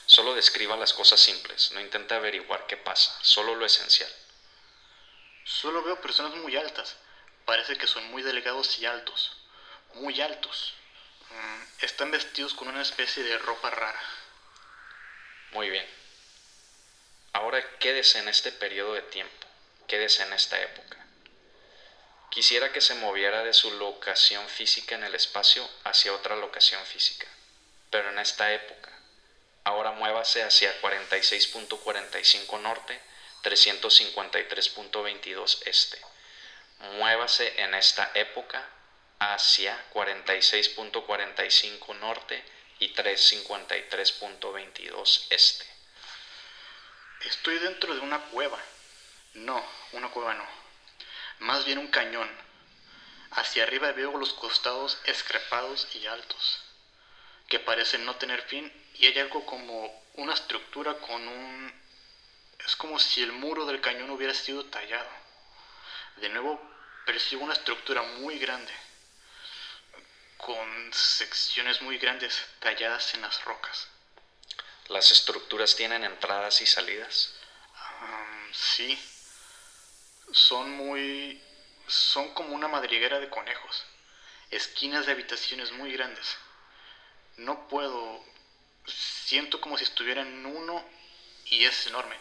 Solo 0.06 0.36
describa 0.36 0.76
las 0.76 0.94
cosas 0.94 1.20
simples, 1.20 1.72
no 1.72 1.80
intente 1.80 2.14
averiguar 2.14 2.66
qué 2.68 2.76
pasa, 2.76 3.18
solo 3.22 3.56
lo 3.56 3.66
esencial. 3.66 4.12
Solo 5.48 5.82
veo 5.82 6.02
personas 6.02 6.36
muy 6.36 6.56
altas, 6.56 6.98
parece 7.46 7.78
que 7.78 7.88
son 7.88 8.12
muy 8.12 8.22
delgados 8.22 8.78
y 8.80 8.86
altos, 8.86 9.38
muy 9.96 10.22
altos. 10.22 10.74
Mm, 11.30 11.86
están 11.86 12.12
vestidos 12.12 12.54
con 12.54 12.68
una 12.68 12.82
especie 12.82 13.24
de 13.24 13.38
ropa 13.38 13.70
rara. 13.70 14.02
Muy 15.52 15.70
bien. 15.70 15.88
Ahora 17.34 17.78
quédese 17.80 18.20
en 18.20 18.28
este 18.28 18.52
periodo 18.52 18.94
de 18.94 19.02
tiempo, 19.04 19.48
quédese 19.88 20.24
en 20.24 20.34
esta 20.34 20.62
época. 20.62 20.98
Quisiera 22.30 22.72
que 22.72 22.82
se 22.82 22.96
moviera 22.96 23.44
de 23.44 23.54
su 23.54 23.72
locación 23.72 24.48
física 24.50 24.96
en 24.96 25.04
el 25.06 25.16
espacio 25.16 25.68
hacia 25.86 26.14
otra 26.14 26.36
locación 26.36 26.86
física 26.86 27.28
pero 27.90 28.10
en 28.10 28.20
esta 28.20 28.54
época. 28.54 28.92
Ahora 29.64 29.92
muévase 29.92 30.44
hacia 30.44 30.80
46.45 30.82 32.60
norte, 32.62 33.00
353.22 33.44 35.62
este. 35.66 36.02
Muévase 36.98 37.62
en 37.62 37.74
esta 37.74 38.12
época 38.14 38.64
hacia 39.20 39.78
46.45 39.94 41.96
norte 41.96 42.44
y 42.80 42.94
353.22 42.94 45.28
este. 45.30 45.66
Estoy 47.22 47.60
dentro 47.60 47.96
de 47.96 48.02
una 48.02 48.20
cueva. 48.26 48.60
No, 49.34 49.66
una 49.94 50.10
cueva 50.10 50.34
no. 50.34 50.46
Más 51.40 51.64
bien 51.66 51.78
un 51.80 51.88
cañón. 51.88 52.30
Hacia 53.32 53.64
arriba 53.64 53.92
veo 53.92 54.18
los 54.18 54.34
costados 54.34 55.00
escrepados 55.06 55.88
y 55.96 56.06
altos 56.08 56.64
que 57.48 57.60
parecen 57.60 58.06
no 58.06 58.16
tener 58.16 58.42
fin 58.44 58.72
y 58.96 59.08
hay 59.08 59.20
algo 59.20 59.46
como 59.46 60.04
una 60.16 60.34
estructura 60.34 60.96
con 60.96 61.28
un... 61.28 61.87
Es 62.66 62.76
como 62.76 63.00
si 63.00 63.22
el 63.22 63.32
muro 63.32 63.66
del 63.66 63.82
cañón 63.82 64.10
hubiera 64.10 64.34
sido 64.34 64.66
tallado. 64.66 65.10
De 66.18 66.30
nuevo 66.30 66.60
percibo 67.06 67.44
una 67.44 67.54
estructura 67.54 68.02
muy 68.02 68.40
grande, 68.40 68.74
con 70.38 70.94
secciones 70.94 71.82
muy 71.82 71.98
grandes 71.98 72.42
talladas 72.60 73.14
en 73.14 73.22
las 73.22 73.44
rocas. 73.46 73.88
¿Las 74.88 75.12
estructuras 75.12 75.76
tienen 75.76 76.04
entradas 76.04 76.62
y 76.62 76.66
salidas? 76.66 77.34
sí. 78.52 78.98
Son 80.32 80.70
muy... 80.72 81.42
Son 81.88 82.34
como 82.34 82.54
una 82.54 82.68
madriguera 82.68 83.20
de 83.20 83.30
conejos. 83.30 83.86
Esquinas 84.52 85.06
de 85.06 85.14
habitaciones 85.14 85.72
muy 85.72 85.94
grandes 85.94 86.38
no 87.38 87.68
puedo, 87.68 88.24
siento 88.86 89.62
como 89.62 89.78
si 89.78 89.84
estuviera 89.84 90.22
en 90.22 90.46
uno 90.46 90.84
y 91.46 91.64
es 91.66 91.88
enorme. 91.88 92.16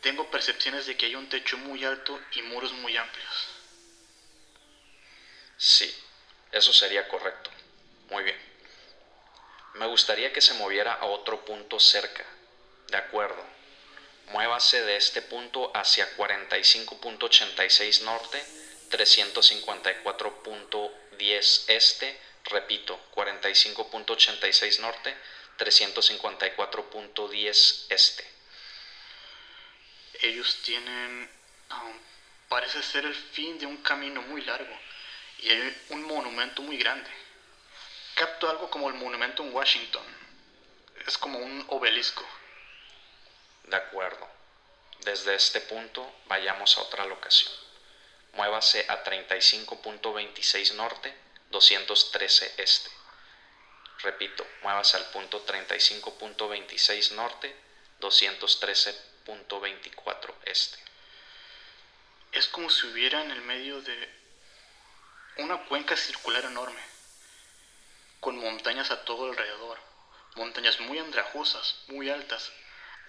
Tengo 0.00 0.30
percepciones 0.30 0.86
de 0.86 0.96
que 0.96 1.06
hay 1.06 1.14
un 1.14 1.28
techo 1.28 1.56
muy 1.58 1.84
alto 1.84 2.18
y 2.32 2.42
muros 2.42 2.72
muy 2.72 2.96
amplios. 2.96 3.48
Sí, 5.56 5.94
eso 6.52 6.72
sería 6.72 7.06
correcto. 7.08 7.50
Muy 8.10 8.22
bien. 8.22 8.38
Me 9.74 9.86
gustaría 9.86 10.32
que 10.32 10.40
se 10.40 10.54
moviera 10.54 10.94
a 10.94 11.06
otro 11.06 11.44
punto 11.44 11.80
cerca. 11.80 12.24
De 12.88 12.96
acuerdo. 12.96 13.44
Muévase 14.26 14.82
de 14.82 14.96
este 14.96 15.22
punto 15.22 15.72
hacia 15.74 16.16
45.86 16.16 18.02
norte, 18.02 18.44
354.10 18.90 21.64
este, 21.68 22.20
Repito, 22.50 22.98
45.86 23.14 24.80
norte, 24.80 25.14
354.10 25.58 27.86
este. 27.90 28.37
Ellos 30.20 30.60
tienen, 30.62 31.30
parece 32.48 32.82
ser 32.82 33.04
el 33.04 33.14
fin 33.14 33.58
de 33.58 33.66
un 33.66 33.78
camino 33.78 34.22
muy 34.22 34.42
largo 34.42 34.76
y 35.38 35.50
hay 35.50 35.76
un 35.90 36.02
monumento 36.04 36.62
muy 36.62 36.76
grande. 36.76 37.10
Capto 38.14 38.50
algo 38.50 38.68
como 38.70 38.88
el 38.88 38.94
monumento 38.94 39.42
en 39.44 39.54
Washington. 39.54 40.04
Es 41.06 41.16
como 41.16 41.38
un 41.38 41.64
obelisco. 41.68 42.26
De 43.64 43.76
acuerdo. 43.76 44.28
Desde 45.00 45.34
este 45.36 45.60
punto 45.60 46.12
vayamos 46.26 46.76
a 46.76 46.82
otra 46.82 47.06
locación. 47.06 47.52
Muévase 48.32 48.84
a 48.88 49.04
35.26 49.04 50.74
norte 50.74 51.14
213 51.50 52.54
este. 52.58 52.90
Repito, 54.00 54.46
muevas 54.62 54.94
al 54.94 55.04
punto 55.06 55.44
35.26 55.44 57.12
norte, 57.12 57.56
213.24 59.28 60.34
este. 60.46 60.78
Es 62.32 62.48
como 62.48 62.70
si 62.70 62.86
hubiera 62.86 63.22
en 63.22 63.30
el 63.30 63.42
medio 63.42 63.80
de 63.82 64.18
una 65.36 65.64
cuenca 65.66 65.96
circular 65.96 66.44
enorme, 66.44 66.80
con 68.20 68.36
montañas 68.38 68.90
a 68.90 69.04
todo 69.04 69.30
alrededor, 69.30 69.78
montañas 70.34 70.80
muy 70.80 70.98
andrajosas, 70.98 71.76
muy 71.88 72.10
altas, 72.10 72.50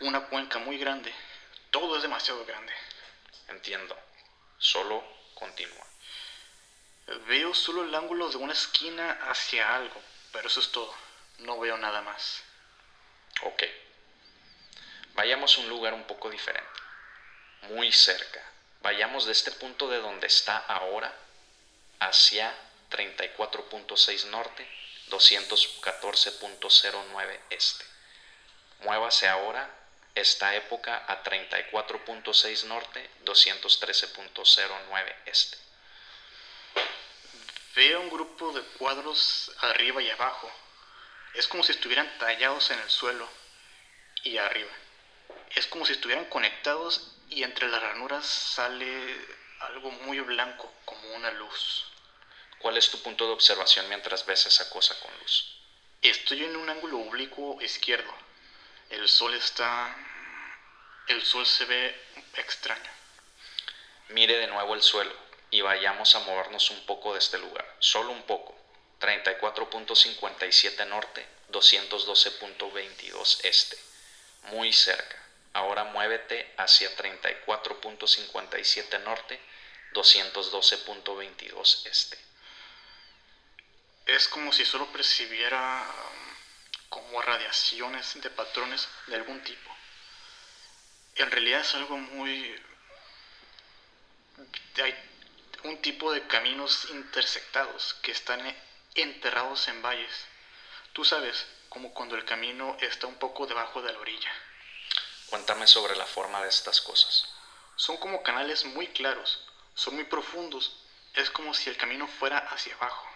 una 0.01 0.25
cuenca 0.27 0.59
muy 0.59 0.77
grande, 0.77 1.13
todo 1.71 1.95
es 1.95 2.01
demasiado 2.01 2.45
grande. 2.45 2.73
Entiendo, 3.47 3.97
solo 4.57 5.03
continúa. 5.33 5.85
Veo 7.27 7.53
solo 7.55 7.83
el 7.83 7.95
ángulo 7.95 8.29
de 8.29 8.37
una 8.37 8.53
esquina 8.53 9.11
hacia 9.29 9.75
algo, 9.75 10.01
pero 10.31 10.47
eso 10.47 10.59
es 10.59 10.71
todo. 10.71 10.93
No 11.39 11.59
veo 11.59 11.77
nada 11.77 12.01
más. 12.01 12.43
Ok. 13.41 13.63
Vayamos 15.19 15.57
a 15.57 15.59
un 15.59 15.67
lugar 15.67 15.93
un 15.93 16.05
poco 16.05 16.29
diferente. 16.29 16.79
Muy 17.63 17.91
cerca. 17.91 18.41
Vayamos 18.81 19.25
de 19.25 19.33
este 19.33 19.51
punto 19.51 19.89
de 19.89 19.97
donde 19.97 20.27
está 20.27 20.55
ahora 20.55 21.13
hacia 21.99 22.55
34.6 22.89 24.27
norte, 24.27 24.65
214.09 25.09 27.39
este. 27.49 27.83
Muévase 28.79 29.27
ahora 29.27 29.69
esta 30.15 30.55
época 30.55 31.03
a 31.05 31.21
34.6 31.21 32.63
norte, 32.63 33.09
213.09 33.25 35.15
este. 35.25 35.57
Veo 37.75 37.99
un 37.99 38.09
grupo 38.09 38.53
de 38.53 38.61
cuadros 38.77 39.51
arriba 39.59 40.01
y 40.01 40.09
abajo. 40.11 40.49
Es 41.33 41.45
como 41.49 41.61
si 41.61 41.73
estuvieran 41.73 42.09
tallados 42.19 42.71
en 42.71 42.79
el 42.79 42.89
suelo 42.89 43.27
y 44.23 44.37
arriba. 44.37 44.71
Es 45.55 45.67
como 45.67 45.85
si 45.85 45.93
estuvieran 45.93 46.25
conectados 46.25 47.15
y 47.29 47.43
entre 47.43 47.67
las 47.67 47.81
ranuras 47.81 48.25
sale 48.25 49.17
algo 49.59 49.91
muy 49.91 50.19
blanco, 50.19 50.73
como 50.85 51.13
una 51.15 51.31
luz. 51.31 51.85
¿Cuál 52.59 52.77
es 52.77 52.89
tu 52.89 53.01
punto 53.01 53.25
de 53.25 53.33
observación 53.33 53.87
mientras 53.89 54.25
ves 54.25 54.45
esa 54.45 54.69
cosa 54.69 54.99
con 54.99 55.11
luz? 55.19 55.59
Estoy 56.01 56.43
en 56.43 56.55
un 56.55 56.69
ángulo 56.69 56.99
oblicuo 56.99 57.61
izquierdo. 57.61 58.13
El 58.89 59.07
sol 59.07 59.33
está... 59.33 59.95
El 61.07 61.23
sol 61.23 61.45
se 61.45 61.65
ve 61.65 61.95
extraño. 62.35 62.91
Mire 64.09 64.37
de 64.37 64.47
nuevo 64.47 64.75
el 64.75 64.81
suelo 64.81 65.15
y 65.51 65.61
vayamos 65.61 66.15
a 66.15 66.19
movernos 66.19 66.69
un 66.71 66.85
poco 66.85 67.13
de 67.13 67.19
este 67.19 67.37
lugar, 67.37 67.75
solo 67.79 68.11
un 68.11 68.23
poco. 68.23 68.55
34.57 68.99 70.85
norte, 70.87 71.25
212.22 71.51 73.39
este. 73.43 73.77
Muy 74.43 74.73
cerca. 74.73 75.17
Ahora 75.59 75.83
muévete 75.83 76.53
hacia 76.55 76.95
34.57 76.95 79.03
norte, 79.03 79.37
212.22 79.91 81.85
este. 81.85 82.17
Es 84.05 84.29
como 84.29 84.53
si 84.53 84.63
solo 84.63 84.89
percibiera 84.93 85.85
um, 85.85 86.33
como 86.87 87.21
radiaciones 87.21 88.21
de 88.21 88.29
patrones 88.29 88.87
de 89.07 89.15
algún 89.15 89.43
tipo. 89.43 89.75
En 91.15 91.29
realidad 91.29 91.59
es 91.59 91.75
algo 91.75 91.97
muy... 91.97 92.55
Hay 94.81 94.95
un 95.65 95.81
tipo 95.81 96.13
de 96.13 96.25
caminos 96.27 96.87
intersectados 96.91 97.95
que 97.95 98.13
están 98.13 98.39
enterrados 98.95 99.67
en 99.67 99.81
valles. 99.81 100.25
Tú 100.93 101.03
sabes, 101.03 101.45
como 101.67 101.93
cuando 101.93 102.15
el 102.15 102.23
camino 102.23 102.77
está 102.79 103.07
un 103.07 103.19
poco 103.19 103.45
debajo 103.45 103.81
de 103.81 103.91
la 103.91 103.99
orilla. 103.99 104.31
Cuéntame 105.29 105.67
sobre 105.67 105.95
la 105.95 106.07
forma 106.07 106.41
de 106.41 106.49
estas 106.49 106.81
cosas. 106.81 107.27
Son 107.75 107.97
como 107.97 108.23
canales 108.23 108.65
muy 108.65 108.87
claros, 108.87 109.39
son 109.75 109.95
muy 109.95 110.05
profundos, 110.05 110.75
es 111.13 111.29
como 111.29 111.53
si 111.53 111.69
el 111.69 111.77
camino 111.77 112.07
fuera 112.07 112.39
hacia 112.39 112.73
abajo. 112.75 113.07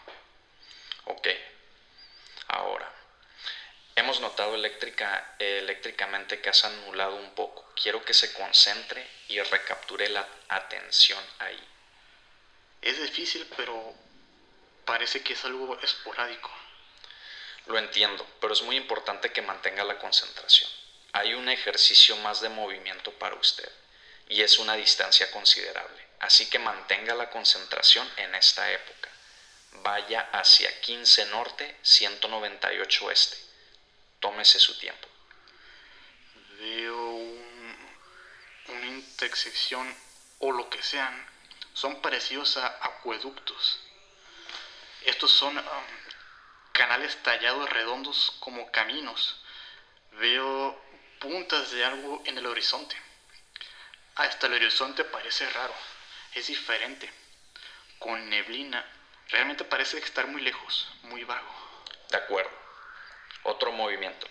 Ok, 1.05 1.27
ahora, 2.47 2.89
hemos 3.95 4.19
notado 4.19 4.53
eléctrica, 4.53 5.35
eléctricamente 5.39 6.39
que 6.39 6.49
has 6.49 6.63
anulado 6.65 7.15
un 7.15 7.33
poco. 7.33 7.65
Quiero 7.75 8.05
que 8.05 8.13
se 8.13 8.31
concentre 8.33 9.09
y 9.29 9.41
recapture 9.41 10.07
la 10.09 10.27
atención 10.49 11.23
ahí. 11.39 11.67
Es 12.83 13.01
difícil, 13.01 13.49
pero 13.57 13.95
parece 14.85 15.23
que 15.23 15.33
es 15.33 15.43
algo 15.45 15.79
esporádico. 15.79 16.51
Lo 17.65 17.79
entiendo, 17.79 18.27
pero 18.39 18.53
es 18.53 18.61
muy 18.61 18.75
importante 18.75 19.31
que 19.31 19.41
mantenga 19.41 19.83
la 19.83 19.97
concentración. 19.97 20.69
Hay 21.13 21.35
un 21.35 21.47
ejercicio 21.47 22.17
más 22.17 22.41
de 22.41 22.49
movimiento 22.49 23.11
para 23.13 23.35
usted 23.35 23.71
y 24.29 24.41
es 24.41 24.57
una 24.57 24.73
distancia 24.75 25.29
considerable, 25.29 26.07
así 26.19 26.49
que 26.49 26.57
mantenga 26.57 27.13
la 27.13 27.29
concentración 27.29 28.09
en 28.17 28.33
esta 28.33 28.71
época. 28.71 29.09
Vaya 29.83 30.29
hacia 30.31 30.81
15 30.81 31.25
norte, 31.27 31.77
198 31.83 33.05
oeste. 33.05 33.37
Tómese 34.19 34.59
su 34.59 34.77
tiempo. 34.79 35.07
Veo 36.59 37.09
un, 37.11 37.95
una 38.69 38.87
intersección 38.87 39.95
o 40.39 40.51
lo 40.51 40.67
que 40.69 40.81
sean. 40.81 41.27
Son 41.73 42.01
parecidos 42.01 42.57
a 42.57 42.67
acueductos. 42.81 43.79
Estos 45.05 45.31
son 45.31 45.57
um, 45.57 45.63
canales 46.71 47.21
tallados 47.21 47.69
redondos 47.69 48.35
como 48.39 48.71
caminos. 48.71 49.41
Veo 50.13 50.81
puntas 51.23 51.71
de 51.71 51.85
algo 51.85 52.21
en 52.25 52.37
el 52.37 52.45
horizonte. 52.45 52.97
Hasta 54.15 54.47
el 54.47 54.55
horizonte 54.55 55.05
parece 55.05 55.49
raro, 55.51 55.73
es 56.33 56.47
diferente. 56.47 57.09
Con 57.97 58.29
neblina, 58.29 58.85
realmente 59.29 59.63
parece 59.63 59.97
estar 59.99 60.27
muy 60.27 60.41
lejos, 60.41 60.91
muy 61.03 61.23
vago. 61.23 61.49
De 62.09 62.17
acuerdo. 62.17 62.51
Otro 63.43 63.71
movimiento. 63.71 64.27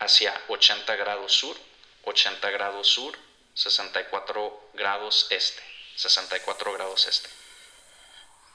Hacia 0.00 0.38
80 0.48 0.94
grados 0.96 1.32
sur, 1.32 1.56
80 2.04 2.50
grados 2.50 2.88
sur, 2.88 3.18
64 3.54 4.70
grados 4.74 5.26
este, 5.30 5.62
64 5.96 6.72
grados 6.74 7.06
este. 7.06 7.30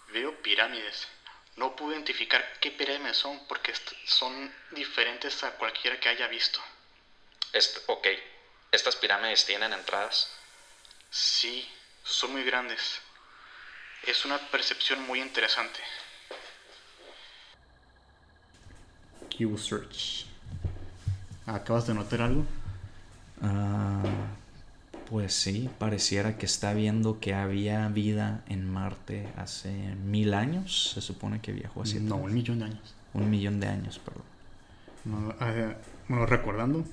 Veo 0.09 0.41
pirámides. 0.43 1.07
No 1.55 1.75
puedo 1.75 1.93
identificar 1.93 2.59
qué 2.59 2.69
pirámides 2.69 3.17
son 3.17 3.47
porque 3.47 3.73
son 4.05 4.55
diferentes 4.71 5.43
a 5.43 5.55
cualquiera 5.55 5.99
que 5.99 6.09
haya 6.09 6.27
visto. 6.27 6.61
Ok, 7.87 8.07
¿estas 8.71 8.95
pirámides 8.95 9.45
tienen 9.45 9.73
entradas? 9.73 10.29
Sí, 11.09 11.67
son 12.03 12.31
muy 12.33 12.43
grandes. 12.43 12.99
Es 14.05 14.25
una 14.25 14.37
percepción 14.37 15.05
muy 15.07 15.21
interesante. 15.21 15.79
Q 19.35 19.57
Search. 19.57 20.25
¿Acabas 21.45 21.87
de 21.87 21.93
notar 21.93 22.21
algo? 22.21 22.45
Ah, 23.41 24.03
pues 25.09 25.33
sí, 25.33 25.69
pareciera 25.79 26.37
que 26.37 26.45
está 26.45 26.73
viendo 26.73 27.19
que 27.19 27.33
había 27.33 27.87
vida 27.87 28.43
en 28.47 28.69
Marte 28.69 29.31
hace 29.37 29.71
mil 29.71 30.33
años. 30.33 30.91
Se 30.93 31.01
supone 31.01 31.41
que 31.41 31.53
viajó 31.53 31.83
hace. 31.83 31.99
No, 31.99 32.17
un 32.17 32.33
millón 32.33 32.59
de 32.59 32.65
años. 32.65 32.93
Un 33.13 33.29
millón 33.29 33.59
de 33.59 33.67
años, 33.67 33.99
perdón. 33.99 34.23
No, 35.05 35.35
eh, 35.39 35.77
bueno, 36.09 36.25
recordando, 36.25 36.83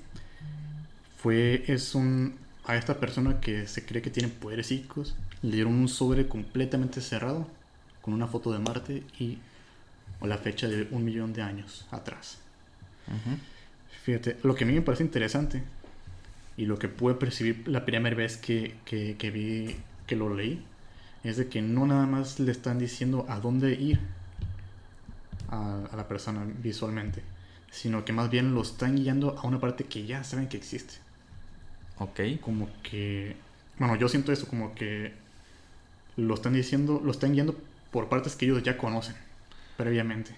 fue, 1.24 1.64
es 1.68 1.94
un, 1.94 2.34
a 2.66 2.76
esta 2.76 3.00
persona 3.00 3.40
que 3.40 3.66
se 3.66 3.86
cree 3.86 4.02
que 4.02 4.10
tiene 4.10 4.28
poderes 4.28 4.66
psíquicos, 4.66 5.16
le 5.40 5.52
dieron 5.52 5.72
un 5.72 5.88
sobre 5.88 6.28
completamente 6.28 7.00
cerrado 7.00 7.46
con 8.02 8.12
una 8.12 8.26
foto 8.26 8.52
de 8.52 8.58
Marte 8.58 9.02
y 9.18 9.38
o 10.20 10.26
la 10.26 10.36
fecha 10.36 10.68
de 10.68 10.86
un 10.90 11.02
millón 11.02 11.32
de 11.32 11.40
años 11.40 11.86
atrás. 11.90 12.40
Fíjate, 14.02 14.36
lo 14.42 14.54
que 14.54 14.64
a 14.64 14.66
mí 14.66 14.74
me 14.74 14.82
parece 14.82 15.02
interesante 15.02 15.62
y 16.58 16.66
lo 16.66 16.78
que 16.78 16.88
pude 16.88 17.14
percibir 17.14 17.66
la 17.68 17.86
primera 17.86 18.14
vez 18.14 18.36
que, 18.36 18.76
que, 18.84 19.16
que 19.16 19.30
vi, 19.30 19.76
que 20.06 20.16
lo 20.16 20.28
leí, 20.28 20.62
es 21.22 21.38
de 21.38 21.48
que 21.48 21.62
no 21.62 21.86
nada 21.86 22.04
más 22.04 22.38
le 22.38 22.52
están 22.52 22.78
diciendo 22.78 23.24
a 23.30 23.40
dónde 23.40 23.72
ir 23.72 23.98
a, 25.48 25.86
a 25.90 25.96
la 25.96 26.06
persona 26.06 26.46
visualmente, 26.62 27.22
sino 27.70 28.04
que 28.04 28.12
más 28.12 28.28
bien 28.28 28.54
lo 28.54 28.60
están 28.60 28.96
guiando 28.96 29.38
a 29.38 29.46
una 29.46 29.58
parte 29.58 29.84
que 29.84 30.04
ya 30.04 30.22
saben 30.22 30.48
que 30.48 30.58
existe. 30.58 31.03
Ok. 31.98 32.20
Como 32.40 32.68
que. 32.82 33.36
Bueno, 33.78 33.96
yo 33.96 34.08
siento 34.08 34.32
eso, 34.32 34.46
como 34.48 34.74
que 34.74 35.12
lo 36.16 36.34
están 36.34 36.54
diciendo, 36.54 37.00
lo 37.04 37.10
están 37.10 37.32
guiando 37.32 37.56
por 37.90 38.08
partes 38.08 38.36
que 38.36 38.46
ellos 38.46 38.62
ya 38.62 38.76
conocen 38.76 39.16
previamente. 39.76 40.32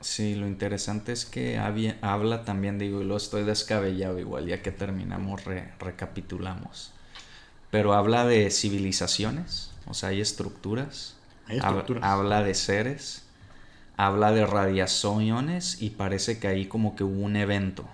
Sí, 0.00 0.36
lo 0.36 0.46
interesante 0.46 1.12
es 1.12 1.24
que 1.26 1.58
habla 1.58 2.44
también, 2.44 2.78
digo, 2.78 3.02
y 3.02 3.04
lo 3.04 3.16
estoy 3.16 3.42
descabellado 3.42 4.18
igual, 4.18 4.46
ya 4.46 4.62
que 4.62 4.70
terminamos, 4.70 5.42
recapitulamos. 5.80 6.92
Pero 7.70 7.94
habla 7.94 8.24
de 8.24 8.50
civilizaciones, 8.50 9.72
o 9.86 9.94
sea, 9.94 10.10
hay 10.10 10.20
estructuras. 10.20 11.16
Hay 11.48 11.58
estructuras. 11.58 12.04
Habla 12.04 12.42
de 12.42 12.54
seres, 12.54 13.24
habla 13.96 14.30
de 14.30 14.46
radiaciones 14.46 15.82
y 15.82 15.90
parece 15.90 16.38
que 16.38 16.46
ahí 16.46 16.66
como 16.66 16.94
que 16.94 17.02
hubo 17.02 17.20
un 17.20 17.36
evento. 17.36 17.84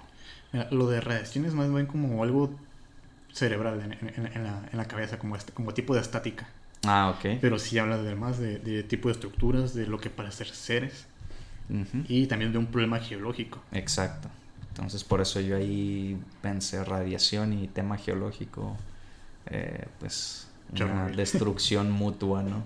Mira, 0.52 0.68
lo 0.70 0.88
de 0.88 1.00
radiaciones 1.00 1.54
más 1.54 1.72
bien 1.72 1.86
como 1.86 2.22
algo 2.22 2.54
cerebral 3.34 3.80
en, 3.82 4.76
la, 4.78 4.84
cabeza, 4.86 5.18
como, 5.18 5.36
como 5.52 5.74
tipo 5.74 5.94
de 5.94 6.00
estática. 6.00 6.48
Ah, 6.86 7.14
ok. 7.16 7.38
Pero 7.40 7.58
sí 7.58 7.78
habla 7.78 7.96
además 7.96 8.38
de, 8.38 8.58
de 8.58 8.82
tipo 8.82 9.08
de 9.08 9.12
estructuras, 9.12 9.74
de 9.74 9.86
lo 9.86 9.98
que 9.98 10.08
para 10.08 10.30
ser 10.30 10.46
seres. 10.46 11.06
Y 12.08 12.26
también 12.26 12.52
de 12.52 12.58
un 12.58 12.66
problema 12.66 12.98
geológico. 13.00 13.62
Exacto. 13.72 14.28
Entonces 14.68 15.04
por 15.04 15.20
eso 15.20 15.40
yo 15.40 15.56
ahí 15.56 16.18
pensé 16.42 16.84
radiación 16.84 17.52
y 17.52 17.68
tema 17.68 17.96
geológico, 17.96 18.76
eh, 19.46 19.86
pues 19.98 20.48
una 20.72 21.06
destrucción 21.16 21.90
mutua, 21.90 22.42
¿no? 22.42 22.64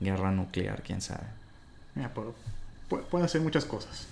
guerra 0.00 0.32
nuclear, 0.32 0.82
quién 0.82 1.00
sabe. 1.00 1.26
puede, 2.88 3.28
ser 3.28 3.40
muchas 3.42 3.64
cosas. 3.64 4.08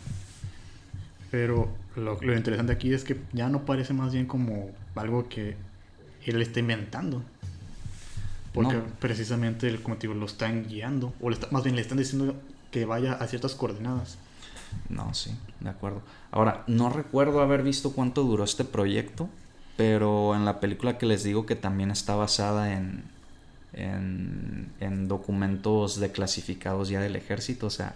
Pero 1.30 1.68
lo, 1.96 2.20
lo, 2.20 2.36
interesante 2.36 2.72
aquí 2.72 2.92
es 2.92 3.04
que 3.04 3.20
ya 3.32 3.48
no 3.48 3.64
parece 3.64 3.92
más 3.92 4.12
bien 4.12 4.26
como 4.26 4.70
algo 4.94 5.28
que 5.28 5.56
él 6.26 6.42
está 6.42 6.60
inventando. 6.60 7.22
Porque 8.52 8.78
precisamente, 8.98 9.80
como 9.82 9.96
te 9.96 10.08
digo, 10.08 10.18
lo 10.18 10.26
están 10.26 10.66
guiando. 10.66 11.12
O 11.20 11.30
más 11.50 11.62
bien 11.62 11.76
le 11.76 11.82
están 11.82 11.98
diciendo 11.98 12.34
que 12.70 12.84
vaya 12.84 13.14
a 13.14 13.26
ciertas 13.26 13.54
coordenadas. 13.54 14.18
No, 14.88 15.14
sí, 15.14 15.30
de 15.60 15.70
acuerdo. 15.70 16.02
Ahora, 16.30 16.64
no 16.66 16.90
recuerdo 16.90 17.40
haber 17.40 17.62
visto 17.62 17.92
cuánto 17.92 18.22
duró 18.24 18.44
este 18.44 18.64
proyecto, 18.64 19.28
pero 19.76 20.34
en 20.34 20.44
la 20.44 20.60
película 20.60 20.98
que 20.98 21.06
les 21.06 21.22
digo 21.22 21.46
que 21.46 21.56
también 21.56 21.90
está 21.90 22.14
basada 22.14 22.74
en, 22.74 23.04
en, 23.72 24.72
en 24.80 25.08
documentos 25.08 25.98
declasificados 25.98 26.88
ya 26.88 27.00
del 27.00 27.16
ejército, 27.16 27.66
o 27.66 27.70
sea, 27.70 27.94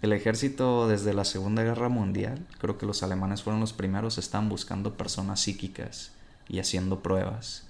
el 0.00 0.12
ejército 0.12 0.88
desde 0.88 1.12
la 1.12 1.24
Segunda 1.24 1.62
Guerra 1.62 1.88
Mundial, 1.88 2.38
creo 2.60 2.78
que 2.78 2.86
los 2.86 3.02
alemanes 3.02 3.42
fueron 3.42 3.60
los 3.60 3.72
primeros, 3.72 4.18
están 4.18 4.48
buscando 4.48 4.94
personas 4.94 5.40
psíquicas 5.40 6.12
y 6.48 6.58
haciendo 6.58 7.00
pruebas. 7.00 7.66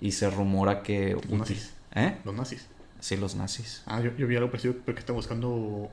Y 0.00 0.12
se 0.12 0.28
rumora 0.30 0.82
que... 0.82 1.14
Los 1.28 1.38
nazis. 1.38 1.72
¿Eh? 1.94 2.16
Los 2.24 2.34
nazis. 2.34 2.66
Sí, 3.00 3.16
los 3.16 3.34
nazis. 3.34 3.82
Ah, 3.86 4.00
yo, 4.00 4.10
vi 4.26 4.36
algo 4.36 4.50
parecido 4.50 4.74
porque 4.84 5.00
están 5.00 5.16
buscando... 5.16 5.90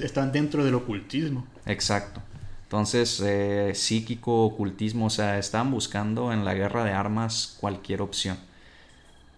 están 0.00 0.32
dentro 0.32 0.64
del 0.64 0.74
ocultismo. 0.74 1.46
Exacto. 1.66 2.22
Entonces, 2.64 3.20
eh, 3.24 3.72
psíquico, 3.74 4.44
ocultismo, 4.44 5.06
o 5.06 5.10
sea, 5.10 5.38
estaban 5.38 5.70
buscando 5.70 6.32
en 6.32 6.44
la 6.44 6.54
guerra 6.54 6.84
de 6.84 6.92
armas 6.92 7.56
cualquier 7.60 8.02
opción. 8.02 8.38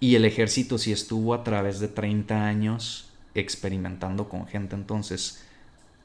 Y 0.00 0.14
el 0.14 0.24
ejército 0.24 0.78
sí 0.78 0.92
estuvo 0.92 1.34
a 1.34 1.44
través 1.44 1.78
de 1.78 1.88
30 1.88 2.46
años 2.46 3.08
experimentando 3.34 4.28
con 4.28 4.46
gente. 4.46 4.74
Entonces, 4.74 5.44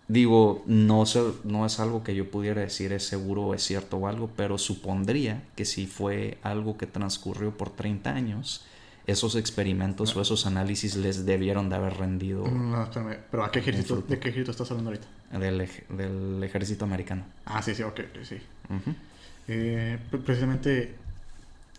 digo, 0.08 0.64
no, 0.68 1.04
no 1.44 1.66
es 1.66 1.80
algo 1.80 2.04
que 2.04 2.16
yo 2.16 2.30
pudiera 2.30 2.62
decir 2.62 2.94
es 2.94 3.06
seguro 3.08 3.44
o 3.44 3.54
es 3.54 3.64
cierto 3.64 3.98
o 3.98 4.08
algo, 4.08 4.30
pero 4.36 4.58
supondría 4.58 5.44
que 5.56 5.66
si 5.66 5.88
fue 5.88 6.38
algo 6.44 6.78
que 6.78 6.86
transcurrió 6.86 7.58
por 7.58 7.70
30 7.70 8.12
años, 8.12 8.66
esos 9.08 9.36
experimentos 9.36 10.16
o 10.16 10.22
esos 10.22 10.46
análisis 10.46 10.96
les 10.96 11.26
debieron 11.26 11.70
de 11.70 11.76
haber 11.76 11.94
rendido. 11.94 12.48
No, 12.48 12.84
espérame, 12.84 13.18
pero 13.30 13.44
¿a 13.44 13.52
qué 13.52 13.60
ejército, 13.60 14.04
¿de 14.08 14.20
qué 14.20 14.30
ejército 14.30 14.52
estás 14.52 14.72
hablando 14.72 14.92
ahorita? 14.92 15.08
Del, 15.40 15.70
del 15.90 16.44
ejército 16.44 16.86
americano. 16.86 17.24
Ah, 17.46 17.62
sí, 17.62 17.76
sí, 17.76 17.84
ok, 17.84 18.02
sí. 18.24 18.38
Eh, 19.48 20.00
precisamente, 20.26 20.96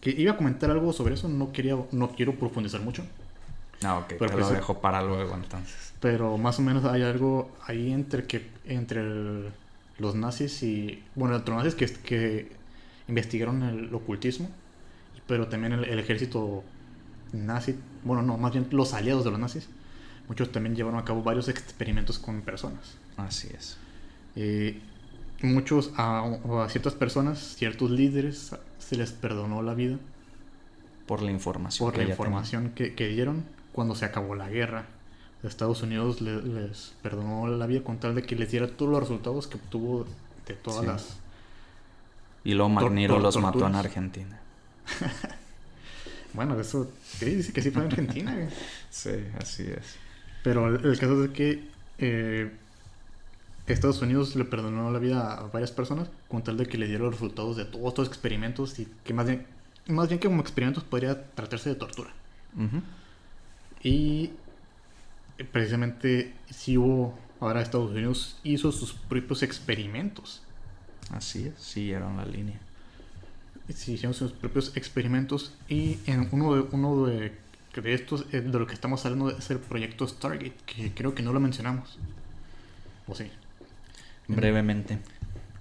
que 0.01 0.11
iba 0.11 0.33
a 0.33 0.37
comentar 0.37 0.71
algo 0.71 0.93
sobre 0.93 1.15
eso, 1.15 1.29
no 1.29 1.53
quería, 1.53 1.77
no 1.91 2.11
quiero 2.11 2.35
profundizar 2.35 2.81
mucho. 2.81 3.05
Ah, 3.83 3.99
ok, 3.99 4.15
pero 4.19 4.39
lo 4.39 4.51
dejo 4.51 4.81
para 4.81 5.03
luego 5.03 5.35
entonces. 5.35 5.93
Pero 6.01 6.39
más 6.39 6.59
o 6.59 6.63
menos 6.63 6.85
hay 6.85 7.03
algo 7.03 7.51
ahí 7.67 7.93
entre 7.93 8.25
que 8.25 8.49
entre 8.65 9.03
los 9.99 10.15
nazis 10.15 10.63
y, 10.63 11.03
bueno, 11.15 11.39
los 11.39 11.49
nazis 11.49 11.75
que, 11.75 11.87
que 11.87 12.53
investigaron 13.09 13.63
el 13.63 13.95
ocultismo, 13.95 14.51
pero 15.27 15.49
también 15.49 15.73
el 15.73 15.99
ejército 15.99 16.65
nazi, 17.33 17.77
bueno, 18.05 18.23
no, 18.23 18.37
más 18.37 18.53
bien 18.53 18.67
los 18.71 18.95
aliados 18.95 19.25
de 19.25 19.31
los 19.31 19.41
nazis, 19.41 19.69
muchos 20.29 20.53
también 20.53 20.75
llevaron 20.75 20.99
a 20.99 21.05
cabo 21.05 21.23
varios 21.23 21.49
experimentos 21.49 22.19
con 22.19 22.43
personas. 22.43 22.97
Así 23.17 23.49
es. 23.57 23.79
Eh, 24.37 24.81
muchos, 25.43 25.93
a, 25.97 26.39
ciertas 26.69 26.95
personas, 26.95 27.39
ciertos 27.57 27.91
líderes, 27.91 28.55
se 28.79 28.97
les 28.97 29.13
perdonó 29.13 29.63
la 29.63 29.75
vida. 29.75 29.99
Por 31.07 31.23
la 31.23 31.31
información. 31.31 31.89
Por 31.89 31.99
la 31.99 32.09
información 32.09 32.71
que, 32.71 33.09
dieron 33.09 33.45
cuando 33.77 33.95
se 33.95 34.07
acabó 34.07 34.35
la 34.35 34.49
guerra. 34.49 34.87
Estados 35.45 35.83
Unidos 35.83 36.21
les 36.23 36.95
perdonó 37.03 37.47
la 37.47 37.67
vida 37.67 37.85
con 37.85 37.99
tal 37.99 38.17
de 38.17 38.23
que 38.23 38.35
les 38.35 38.51
diera 38.51 38.67
todos 38.67 38.91
los 38.91 39.01
resultados 39.01 39.47
que 39.47 39.57
obtuvo 39.59 40.07
de 40.47 40.55
todas 40.55 40.85
las... 40.85 41.19
Y 42.43 42.55
luego 42.55 42.71
Magniro 42.71 43.21
los 43.21 43.37
mató 43.37 43.67
en 43.67 43.77
Argentina. 43.77 44.41
Bueno, 46.33 46.61
eso 46.61 46.93
dice 47.19 47.51
que 47.51 47.63
sí 47.63 47.71
fue 47.71 47.81
en 47.81 47.89
Argentina. 47.89 48.37
sí, 48.91 49.25
así 49.41 49.63
es. 49.63 49.97
Pero 50.43 50.69
el, 50.69 50.99
caso 50.99 51.25
es 51.25 51.31
que 51.31 51.65
eh, 51.97 52.53
Estados 53.67 54.03
Unidos 54.03 54.37
le 54.37 54.45
perdonó 54.45 54.91
la 54.91 54.99
vida 54.99 55.33
a 55.33 55.45
varias 55.45 55.71
personas 55.71 56.11
con 56.29 56.43
tal 56.43 56.59
de 56.59 56.67
que 56.67 56.77
le 56.77 56.89
dieron 56.89 57.07
los 57.07 57.15
resultados 57.15 57.57
de 57.57 57.65
todos 57.65 57.89
estos 57.89 58.09
experimentos 58.09 58.79
y 58.79 58.87
que 59.03 59.15
más 59.15 59.27
bien, 59.27 59.47
más 59.87 60.09
bien 60.09 60.21
que 60.21 60.29
como 60.29 60.43
experimentos 60.43 60.85
podría 60.85 61.25
tratarse 61.33 61.71
de 61.71 61.77
tortura. 61.77 62.11
Y 63.83 64.33
precisamente 65.53 66.35
si 66.51 66.77
hubo, 66.77 67.19
ahora 67.41 67.63
Estados 67.63 67.91
Unidos 67.91 68.39
hizo 68.43 68.73
sus 68.73 68.93
propios 68.93 69.43
experimentos. 69.43 70.43
Así 71.11 71.47
es, 71.47 71.55
siguieron 71.63 72.17
la 72.17 72.25
línea 72.25 72.59
se 73.73 73.93
hicieron 73.93 74.15
sus 74.15 74.33
propios 74.33 74.77
experimentos 74.77 75.55
y 75.69 75.99
en 76.07 76.29
uno 76.31 76.55
de, 76.55 76.61
uno 76.71 77.07
de, 77.07 77.33
de 77.75 77.95
estos, 77.95 78.27
eh, 78.33 78.41
de 78.41 78.59
lo 78.59 78.67
que 78.67 78.75
estamos 78.75 79.05
hablando 79.05 79.31
es 79.31 79.51
el 79.51 79.59
proyecto 79.59 80.07
Stargate, 80.07 80.55
que 80.67 80.93
creo 80.93 81.15
que 81.15 81.23
no 81.23 81.33
lo 81.33 81.41
mencionamos. 81.41 81.99
¿O 83.07 83.15
sí? 83.15 83.31
Brevemente. 84.29 84.99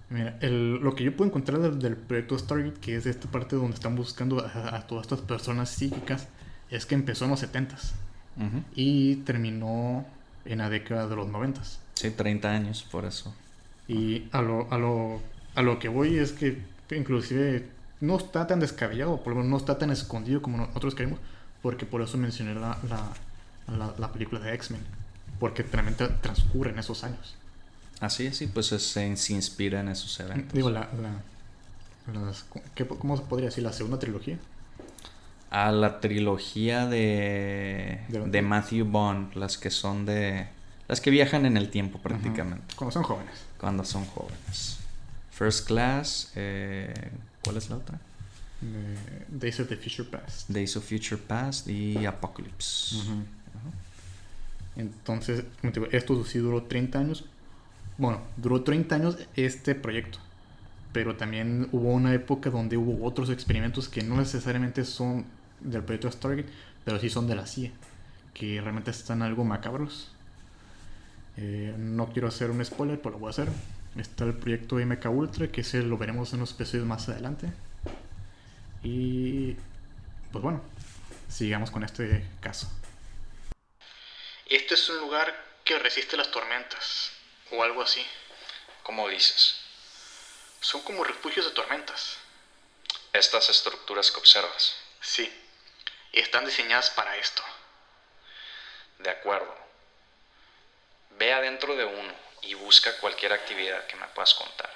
Mira, 0.10 0.38
el, 0.42 0.76
lo 0.76 0.96
que 0.96 1.04
yo 1.04 1.16
puedo 1.16 1.30
encontrar 1.30 1.60
del, 1.60 1.98
proyecto 1.98 2.38
Stargate, 2.38 2.80
que 2.80 2.96
es 2.96 3.06
esta 3.06 3.30
parte 3.30 3.56
donde 3.56 3.74
están 3.74 3.96
buscando 3.96 4.40
a, 4.40 4.86
todas 4.88 5.06
estas 5.06 5.22
personas 5.22 5.70
psíquicas, 5.70 6.28
es 6.70 6.86
que 6.86 6.96
empezó 6.96 7.26
en 7.26 7.32
los 7.32 7.44
70s 7.44 7.92
y 8.76 9.18
terminó 9.18 10.06
en 10.46 10.60
la 10.60 10.70
década 10.70 11.08
de 11.08 11.16
los 11.16 11.28
90s. 11.28 11.78
Sí, 11.94 12.12
30 12.12 12.52
años, 12.52 12.86
por 12.92 13.06
eso. 13.06 13.34
Y 13.88 14.28
a 14.32 14.42
lo, 14.42 14.72
a 14.72 14.78
lo, 14.78 15.22
a 15.56 15.62
lo 15.62 15.80
que 15.80 15.88
voy 15.88 16.18
es 16.18 16.34
que 16.34 16.62
inclusive 16.92 17.70
no 18.02 18.18
está 18.18 18.48
tan 18.48 18.60
descabellado, 18.60 19.22
por 19.24 19.34
lo 19.34 19.38
menos 19.38 19.52
no 19.52 19.58
está 19.58 19.78
tan 19.78 19.90
escondido 19.90 20.42
como 20.42 20.58
nosotros 20.58 20.96
queremos, 20.96 21.20
porque 21.62 21.86
por 21.86 22.02
eso 22.02 22.18
mencioné 22.18 22.56
la, 22.56 22.78
la, 23.68 23.94
la, 23.98 24.12
película 24.12 24.40
de 24.40 24.54
X-Men, 24.54 24.82
porque 25.40 25.64
realmente 25.64 26.08
transcurre 26.22 26.72
en 26.72 26.80
esos 26.80 27.04
años. 27.04 27.36
Así 28.00 28.28
es, 28.28 28.38
sí, 28.38 28.48
pues 28.48 28.68
se, 28.68 28.80
se 28.80 29.34
inspira 29.34 29.80
en 29.80 29.90
esos 29.90 30.20
eventos. 30.20 30.54
Digo, 30.54 30.70
la, 30.70 30.90
¿cómo 33.00 33.18
se 33.18 33.24
podría 33.24 33.48
decir? 33.48 33.64
¿La 33.64 33.74
segunda 33.74 33.98
trilogía? 33.98 34.38
A 35.56 35.72
la 35.72 36.02
trilogía 36.02 36.86
de, 36.86 38.02
de, 38.10 38.42
Matthew 38.42 38.86
Bond, 38.86 39.36
las 39.36 39.58
que 39.58 39.70
son 39.70 40.06
de... 40.06 40.48
Las 40.88 41.00
que 41.00 41.12
viajan 41.12 41.46
en 41.46 41.56
el 41.56 41.70
tiempo 41.70 42.00
prácticamente. 42.00 42.76
Cuando 42.76 42.92
son 42.92 43.04
jóvenes. 43.04 43.46
Cuando 43.58 43.86
son 43.86 44.06
jóvenes. 44.06 44.80
First 45.32 45.68
Class, 45.68 46.32
eh, 46.36 46.94
¿Cuál 47.46 47.58
es 47.58 47.70
la 47.70 47.78
otra? 47.78 48.00
Days 49.30 49.60
of 49.60 49.68
the 49.70 49.78
Future 49.78 50.10
Past. 50.10 50.50
Days 50.50 50.76
of 50.76 50.84
Future 50.84 51.22
Past 51.22 51.68
y 51.68 52.06
Apocalypse. 52.08 52.96
Entonces, 54.76 55.44
esto 55.92 56.26
sí 56.26 56.40
duró 56.40 56.64
30 56.64 57.00
años. 57.00 57.26
Bueno, 58.00 58.22
duró 58.36 58.64
30 58.64 58.96
años 58.96 59.18
este 59.36 59.76
proyecto. 59.76 60.18
Pero 60.92 61.16
también 61.18 61.70
hubo 61.72 61.90
una 61.90 62.14
época 62.16 62.50
donde 62.50 62.78
hubo 62.78 63.06
otros 63.06 63.30
experimentos 63.30 63.88
que 63.88 64.02
no 64.02 64.16
necesariamente 64.18 64.86
son 64.86 65.26
del 65.60 65.84
proyecto 65.84 66.12
Stargate, 66.12 66.50
pero 66.84 67.00
sí 67.00 67.10
son 67.10 67.28
de 67.28 67.36
la 67.36 67.46
CIA. 67.46 67.72
Que 68.34 68.60
realmente 68.62 68.92
están 68.92 69.22
algo 69.22 69.44
macabros. 69.44 70.12
Eh, 71.38 71.74
no 71.78 72.08
quiero 72.12 72.28
hacer 72.28 72.52
un 72.52 72.64
spoiler, 72.64 73.00
pero 73.00 73.12
lo 73.12 73.20
voy 73.20 73.28
a 73.28 73.32
hacer. 73.32 73.50
Está 73.98 74.26
el 74.26 74.34
proyecto 74.34 74.76
MK 74.76 75.06
Ultra, 75.10 75.48
que 75.48 75.62
ese 75.62 75.82
lo 75.82 75.98
veremos 75.98 76.34
en 76.34 76.40
unos 76.40 76.52
episodios 76.52 76.86
más 76.86 77.08
adelante. 77.08 77.52
Y 78.84 79.56
pues 80.32 80.44
bueno, 80.44 80.62
sigamos 81.30 81.72
con 81.72 81.84
este 81.84 82.26
caso. 82.42 82.70
Este 84.48 84.76
es 84.76 84.90
un 84.90 84.98
lugar 84.98 85.34
que 85.64 85.80
resiste 85.80 86.18
las 86.18 86.30
tormentas, 86.30 87.12
o 87.52 87.64
algo 87.64 87.82
así. 87.82 88.06
¿Cómo 88.84 89.08
dices? 89.10 89.56
Son 90.60 90.82
como 90.82 91.04
refugios 91.04 91.46
de 91.46 91.52
tormentas. 91.54 92.18
Estas 93.14 93.50
estructuras 93.50 94.12
que 94.12 94.20
observas. 94.20 94.76
Sí, 95.02 95.32
están 96.22 96.46
diseñadas 96.46 96.90
para 96.92 97.16
esto. 97.18 97.44
De 99.00 99.10
acuerdo. 99.10 99.54
Ve 101.12 101.34
adentro 101.34 101.76
de 101.76 101.86
uno 101.86 102.14
y 102.42 102.54
busca 102.54 102.98
cualquier 102.98 103.34
actividad 103.34 103.86
que 103.88 103.96
me 103.96 104.08
puedas 104.08 104.34
contar. 104.34 104.74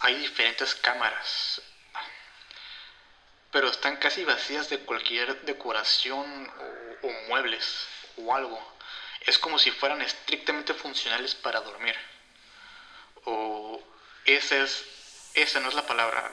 Hay 0.00 0.14
diferentes 0.16 0.74
cámaras, 0.74 1.62
pero 3.50 3.68
están 3.68 3.96
casi 3.96 4.24
vacías 4.24 4.68
de 4.68 4.80
cualquier 4.80 5.42
decoración 5.42 6.52
o, 7.02 7.08
muebles 7.28 7.86
o 8.16 8.34
algo. 8.34 8.74
Es 9.20 9.38
como 9.38 9.58
si 9.58 9.70
fueran 9.70 10.02
estrictamente 10.02 10.74
funcionales 10.74 11.34
para 11.34 11.60
dormir. 11.60 11.96
O 13.24 13.82
esa 14.26 14.56
es, 14.56 14.84
esa 15.34 15.60
no 15.60 15.68
es 15.68 15.74
la 15.74 15.86
palabra, 15.86 16.30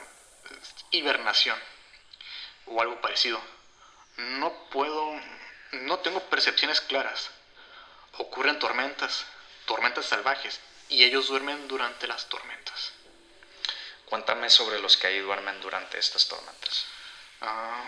hibernación 0.90 1.58
o 2.66 2.80
algo 2.80 3.00
parecido. 3.00 3.40
No 4.16 4.52
puedo, 4.70 5.12
no 5.72 5.98
tengo 6.00 6.20
percepciones 6.24 6.80
claras 6.80 7.30
ocurren 8.18 8.58
tormentas, 8.58 9.24
tormentas 9.66 10.06
salvajes, 10.06 10.60
y 10.88 11.04
ellos 11.04 11.28
duermen 11.28 11.68
durante 11.68 12.06
las 12.06 12.28
tormentas. 12.28 12.92
Cuéntame 14.06 14.50
sobre 14.50 14.78
los 14.78 14.96
que 14.96 15.06
ahí 15.06 15.20
duermen 15.20 15.60
durante 15.60 15.98
estas 15.98 16.28
tormentas. 16.28 16.84
Ah, 17.40 17.84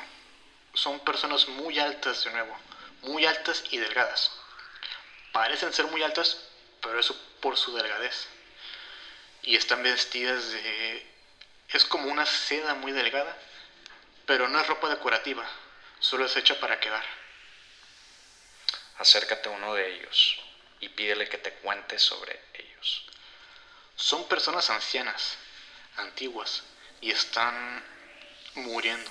son 0.73 1.01
personas 1.01 1.49
muy 1.49 1.79
altas 1.79 2.25
de 2.25 2.31
nuevo, 2.31 2.57
muy 3.03 3.27
altas 3.27 3.65
y 3.71 3.77
delgadas. 3.77 4.33
Parecen 5.33 5.73
ser 5.73 5.87
muy 5.87 6.03
altas, 6.03 6.39
pero 6.81 6.99
eso 6.99 7.15
por 7.41 7.57
su 7.57 7.75
delgadez. 7.75 8.27
Y 9.43 9.57
están 9.57 9.83
vestidas 9.83 10.51
de... 10.51 11.15
Es 11.69 11.85
como 11.85 12.11
una 12.11 12.25
seda 12.25 12.75
muy 12.75 12.93
delgada, 12.93 13.37
pero 14.27 14.49
no 14.49 14.61
es 14.61 14.67
ropa 14.67 14.89
decorativa, 14.89 15.45
solo 15.99 16.27
es 16.27 16.37
hecha 16.37 16.59
para 16.61 16.81
quedar 16.81 17.05
acércate 18.99 19.49
a 19.49 19.53
uno 19.53 19.75
de 19.75 19.95
ellos 19.95 20.41
y 20.81 20.89
pídele 20.89 21.29
que 21.29 21.39
te 21.39 21.53
cuente 21.55 21.99
sobre 21.99 22.41
ellos. 22.55 23.05
Son 23.97 24.27
personas 24.29 24.71
ancianas, 24.71 25.37
antiguas, 25.97 26.63
y 27.01 27.11
están 27.11 27.85
muriendo. 28.55 29.11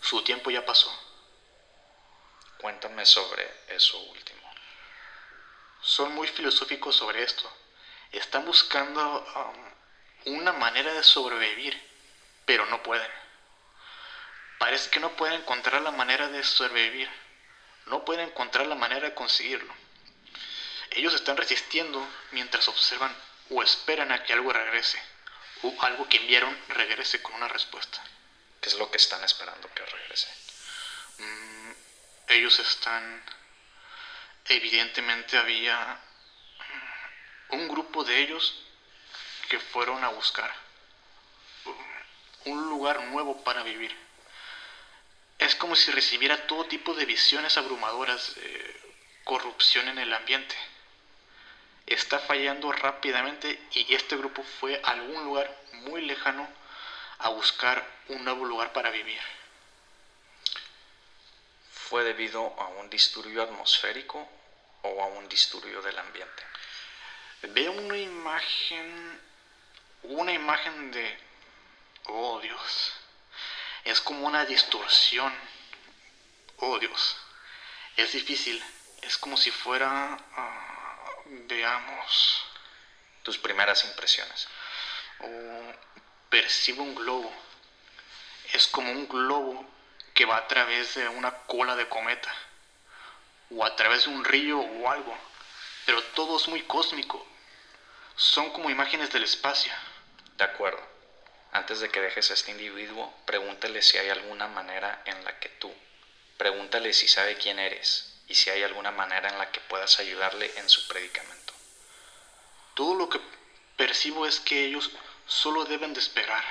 Su 0.00 0.22
tiempo 0.22 0.50
ya 0.50 0.64
pasó. 0.64 0.90
Cuéntame 2.58 3.06
sobre 3.06 3.50
eso 3.68 3.98
último. 3.98 4.40
Son 5.80 6.12
muy 6.14 6.28
filosóficos 6.28 6.96
sobre 6.96 7.22
esto. 7.22 7.50
Están 8.12 8.44
buscando 8.44 9.24
um, 10.26 10.34
una 10.34 10.52
manera 10.52 10.92
de 10.92 11.02
sobrevivir, 11.02 11.80
pero 12.44 12.66
no 12.66 12.82
pueden. 12.82 13.10
Parece 14.60 14.90
que 14.90 15.00
no 15.00 15.16
pueden 15.16 15.40
encontrar 15.40 15.80
la 15.80 15.90
manera 15.90 16.28
de 16.28 16.44
sobrevivir. 16.44 17.08
No 17.86 18.04
pueden 18.04 18.28
encontrar 18.28 18.66
la 18.66 18.74
manera 18.74 19.08
de 19.08 19.14
conseguirlo. 19.14 19.74
Ellos 20.90 21.14
están 21.14 21.38
resistiendo 21.38 22.06
mientras 22.32 22.68
observan 22.68 23.16
o 23.48 23.62
esperan 23.62 24.12
a 24.12 24.22
que 24.22 24.34
algo 24.34 24.52
regrese, 24.52 25.02
o 25.62 25.74
algo 25.80 26.06
que 26.10 26.18
enviaron 26.18 26.54
regrese 26.68 27.22
con 27.22 27.36
una 27.36 27.48
respuesta. 27.48 28.04
¿Qué 28.60 28.68
es 28.68 28.74
lo 28.74 28.90
que 28.90 28.98
están 28.98 29.24
esperando 29.24 29.72
que 29.72 29.86
regrese? 29.86 30.28
Mm, 31.16 31.70
ellos 32.28 32.58
están... 32.58 33.24
Evidentemente 34.44 35.38
había 35.38 35.98
un 37.48 37.66
grupo 37.66 38.04
de 38.04 38.18
ellos 38.18 38.62
que 39.48 39.58
fueron 39.58 40.04
a 40.04 40.08
buscar 40.08 40.54
un 42.44 42.68
lugar 42.68 43.00
nuevo 43.04 43.42
para 43.42 43.62
vivir. 43.62 44.09
Es 45.40 45.56
como 45.56 45.74
si 45.74 45.90
recibiera 45.90 46.46
todo 46.46 46.66
tipo 46.66 46.92
de 46.92 47.06
visiones 47.06 47.56
abrumadoras 47.56 48.34
de 48.34 48.80
corrupción 49.24 49.88
en 49.88 49.98
el 49.98 50.12
ambiente. 50.12 50.54
Está 51.86 52.18
fallando 52.18 52.70
rápidamente 52.70 53.58
y 53.72 53.94
este 53.94 54.18
grupo 54.18 54.42
fue 54.42 54.78
a 54.84 54.90
algún 54.90 55.24
lugar 55.24 55.58
muy 55.72 56.02
lejano 56.02 56.46
a 57.20 57.30
buscar 57.30 57.82
un 58.08 58.22
nuevo 58.22 58.44
lugar 58.44 58.74
para 58.74 58.90
vivir. 58.90 59.20
¿Fue 61.72 62.04
debido 62.04 62.54
a 62.60 62.68
un 62.68 62.90
disturbio 62.90 63.42
atmosférico 63.42 64.28
o 64.82 65.02
a 65.02 65.06
un 65.06 65.26
disturbio 65.26 65.80
del 65.80 65.98
ambiente? 65.98 66.42
Veo 67.44 67.72
una 67.72 67.96
imagen, 67.96 69.20
una 70.02 70.32
imagen 70.32 70.92
de, 70.92 71.18
oh 72.08 72.38
Dios, 72.40 72.99
es 73.84 74.00
como 74.00 74.26
una 74.26 74.44
distorsión, 74.44 75.32
oh 76.58 76.78
Dios, 76.78 77.16
es 77.96 78.12
difícil, 78.12 78.62
es 79.02 79.18
como 79.18 79.36
si 79.36 79.50
fuera, 79.50 80.16
ah, 80.36 81.10
veamos, 81.26 82.44
tus 83.22 83.38
primeras 83.38 83.84
impresiones. 83.84 84.48
Oh, 85.20 85.72
percibo 86.28 86.82
un 86.82 86.94
globo, 86.94 87.32
es 88.52 88.66
como 88.68 88.92
un 88.92 89.08
globo 89.08 89.68
que 90.14 90.24
va 90.24 90.36
a 90.36 90.48
través 90.48 90.94
de 90.94 91.08
una 91.08 91.30
cola 91.46 91.76
de 91.76 91.88
cometa 91.88 92.32
o 93.50 93.64
a 93.64 93.74
través 93.76 94.04
de 94.04 94.10
un 94.10 94.24
río 94.24 94.60
o 94.60 94.90
algo, 94.90 95.16
pero 95.86 96.02
todo 96.14 96.36
es 96.36 96.48
muy 96.48 96.62
cósmico. 96.62 97.26
Son 98.16 98.50
como 98.50 98.70
imágenes 98.70 99.10
del 99.10 99.24
espacio. 99.24 99.72
De 100.36 100.44
acuerdo. 100.44 100.80
Antes 101.52 101.80
de 101.80 101.90
que 101.90 102.00
dejes 102.00 102.30
a 102.30 102.34
este 102.34 102.52
individuo, 102.52 103.12
pregúntale 103.26 103.82
si 103.82 103.98
hay 103.98 104.08
alguna 104.08 104.46
manera 104.46 105.02
en 105.04 105.24
la 105.24 105.38
que 105.40 105.48
tú, 105.48 105.74
pregúntale 106.36 106.92
si 106.92 107.08
sabe 107.08 107.36
quién 107.36 107.58
eres 107.58 108.14
y 108.28 108.34
si 108.34 108.50
hay 108.50 108.62
alguna 108.62 108.92
manera 108.92 109.28
en 109.28 109.38
la 109.38 109.50
que 109.50 109.60
puedas 109.60 109.98
ayudarle 109.98 110.52
en 110.56 110.68
su 110.68 110.86
predicamento. 110.86 111.52
Todo 112.74 112.94
lo 112.94 113.08
que 113.08 113.20
percibo 113.76 114.26
es 114.26 114.38
que 114.38 114.64
ellos 114.64 114.90
solo 115.26 115.64
deben 115.64 115.92
de 115.92 116.00
esperar. 116.00 116.44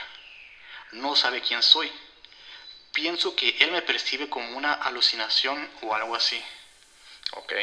No 0.92 1.16
sabe 1.16 1.42
quién 1.42 1.64
soy. 1.64 1.92
Pienso 2.92 3.36
que 3.36 3.56
él 3.60 3.72
me 3.72 3.82
percibe 3.82 4.30
como 4.30 4.58
una 4.58 4.74
alucinación 4.74 5.72
o 5.82 5.96
algo 5.96 6.16
así. 6.16 6.44
Ok. 7.34 7.54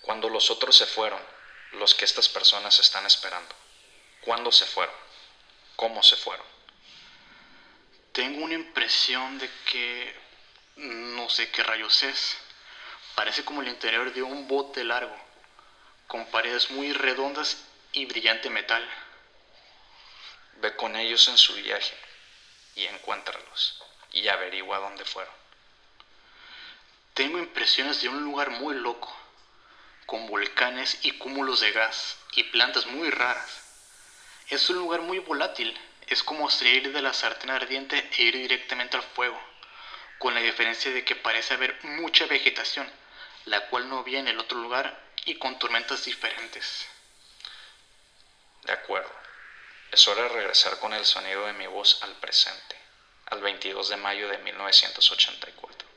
Cuando 0.00 0.30
los 0.30 0.50
otros 0.50 0.76
se 0.76 0.86
fueron, 0.86 1.20
los 1.72 1.94
que 1.94 2.06
estas 2.06 2.28
personas 2.28 2.78
están 2.78 3.04
esperando, 3.04 3.54
¿cuándo 4.22 4.50
se 4.50 4.64
fueron? 4.64 5.07
¿Cómo 5.78 6.02
se 6.02 6.16
fueron? 6.16 6.44
Tengo 8.10 8.44
una 8.44 8.54
impresión 8.54 9.38
de 9.38 9.48
que 9.70 10.12
no 10.74 11.30
sé 11.30 11.52
qué 11.52 11.62
rayos 11.62 12.02
es. 12.02 12.36
Parece 13.14 13.44
como 13.44 13.62
el 13.62 13.68
interior 13.68 14.12
de 14.12 14.20
un 14.24 14.48
bote 14.48 14.82
largo, 14.82 15.16
con 16.08 16.26
paredes 16.32 16.72
muy 16.72 16.92
redondas 16.92 17.58
y 17.92 18.06
brillante 18.06 18.50
metal. 18.50 18.84
Ve 20.54 20.74
con 20.74 20.96
ellos 20.96 21.28
en 21.28 21.38
su 21.38 21.54
viaje 21.54 21.96
y 22.74 22.86
encuéntralos 22.86 23.80
y 24.10 24.26
averigua 24.26 24.78
dónde 24.78 25.04
fueron. 25.04 25.34
Tengo 27.14 27.38
impresiones 27.38 28.02
de 28.02 28.08
un 28.08 28.24
lugar 28.24 28.50
muy 28.50 28.74
loco, 28.74 29.16
con 30.06 30.26
volcanes 30.26 30.98
y 31.02 31.12
cúmulos 31.12 31.60
de 31.60 31.70
gas 31.70 32.18
y 32.32 32.42
plantas 32.42 32.86
muy 32.86 33.10
raras. 33.10 33.67
Es 34.48 34.70
un 34.70 34.76
lugar 34.76 35.02
muy 35.02 35.18
volátil, 35.18 35.78
es 36.06 36.22
como 36.22 36.48
salir 36.48 36.90
de 36.90 37.02
la 37.02 37.12
sartén 37.12 37.50
ardiente 37.50 38.08
e 38.16 38.22
ir 38.22 38.34
directamente 38.34 38.96
al 38.96 39.02
fuego, 39.02 39.38
con 40.18 40.32
la 40.34 40.40
diferencia 40.40 40.90
de 40.90 41.04
que 41.04 41.16
parece 41.16 41.52
haber 41.52 41.78
mucha 41.84 42.24
vegetación, 42.24 42.90
la 43.44 43.68
cual 43.68 43.90
no 43.90 43.98
había 43.98 44.20
en 44.20 44.28
el 44.28 44.38
otro 44.38 44.58
lugar 44.58 45.04
y 45.26 45.34
con 45.34 45.58
tormentas 45.58 46.06
diferentes. 46.06 46.88
De 48.62 48.72
acuerdo. 48.72 49.12
Es 49.92 50.06
hora 50.08 50.22
de 50.22 50.28
regresar 50.28 50.78
con 50.78 50.92
el 50.92 51.04
sonido 51.04 51.46
de 51.46 51.54
mi 51.54 51.66
voz 51.66 52.02
al 52.02 52.14
presente, 52.16 52.76
al 53.26 53.40
22 53.40 53.88
de 53.88 53.96
mayo 53.96 54.28
de 54.28 54.38
1984. 54.38 55.88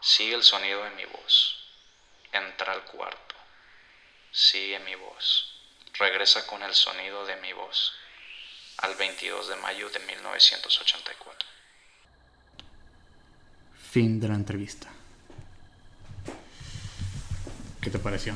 Sigue 0.00 0.34
el 0.34 0.42
sonido 0.44 0.82
de 0.84 0.90
mi 0.90 1.04
voz. 1.04 1.64
Entra 2.32 2.72
al 2.72 2.84
cuarto. 2.84 3.34
Sigue 4.30 4.78
mi 4.80 4.94
voz. 4.94 5.57
Regresa 5.98 6.46
con 6.46 6.62
el 6.62 6.74
sonido 6.74 7.26
de 7.26 7.36
mi 7.36 7.52
voz 7.52 7.92
al 8.78 8.94
22 8.94 9.48
de 9.48 9.56
mayo 9.56 9.88
de 9.90 9.98
1984. 10.00 11.48
Fin 13.90 14.20
de 14.20 14.28
la 14.28 14.34
entrevista. 14.34 14.88
¿Qué 17.80 17.90
te 17.90 17.98
pareció? 17.98 18.34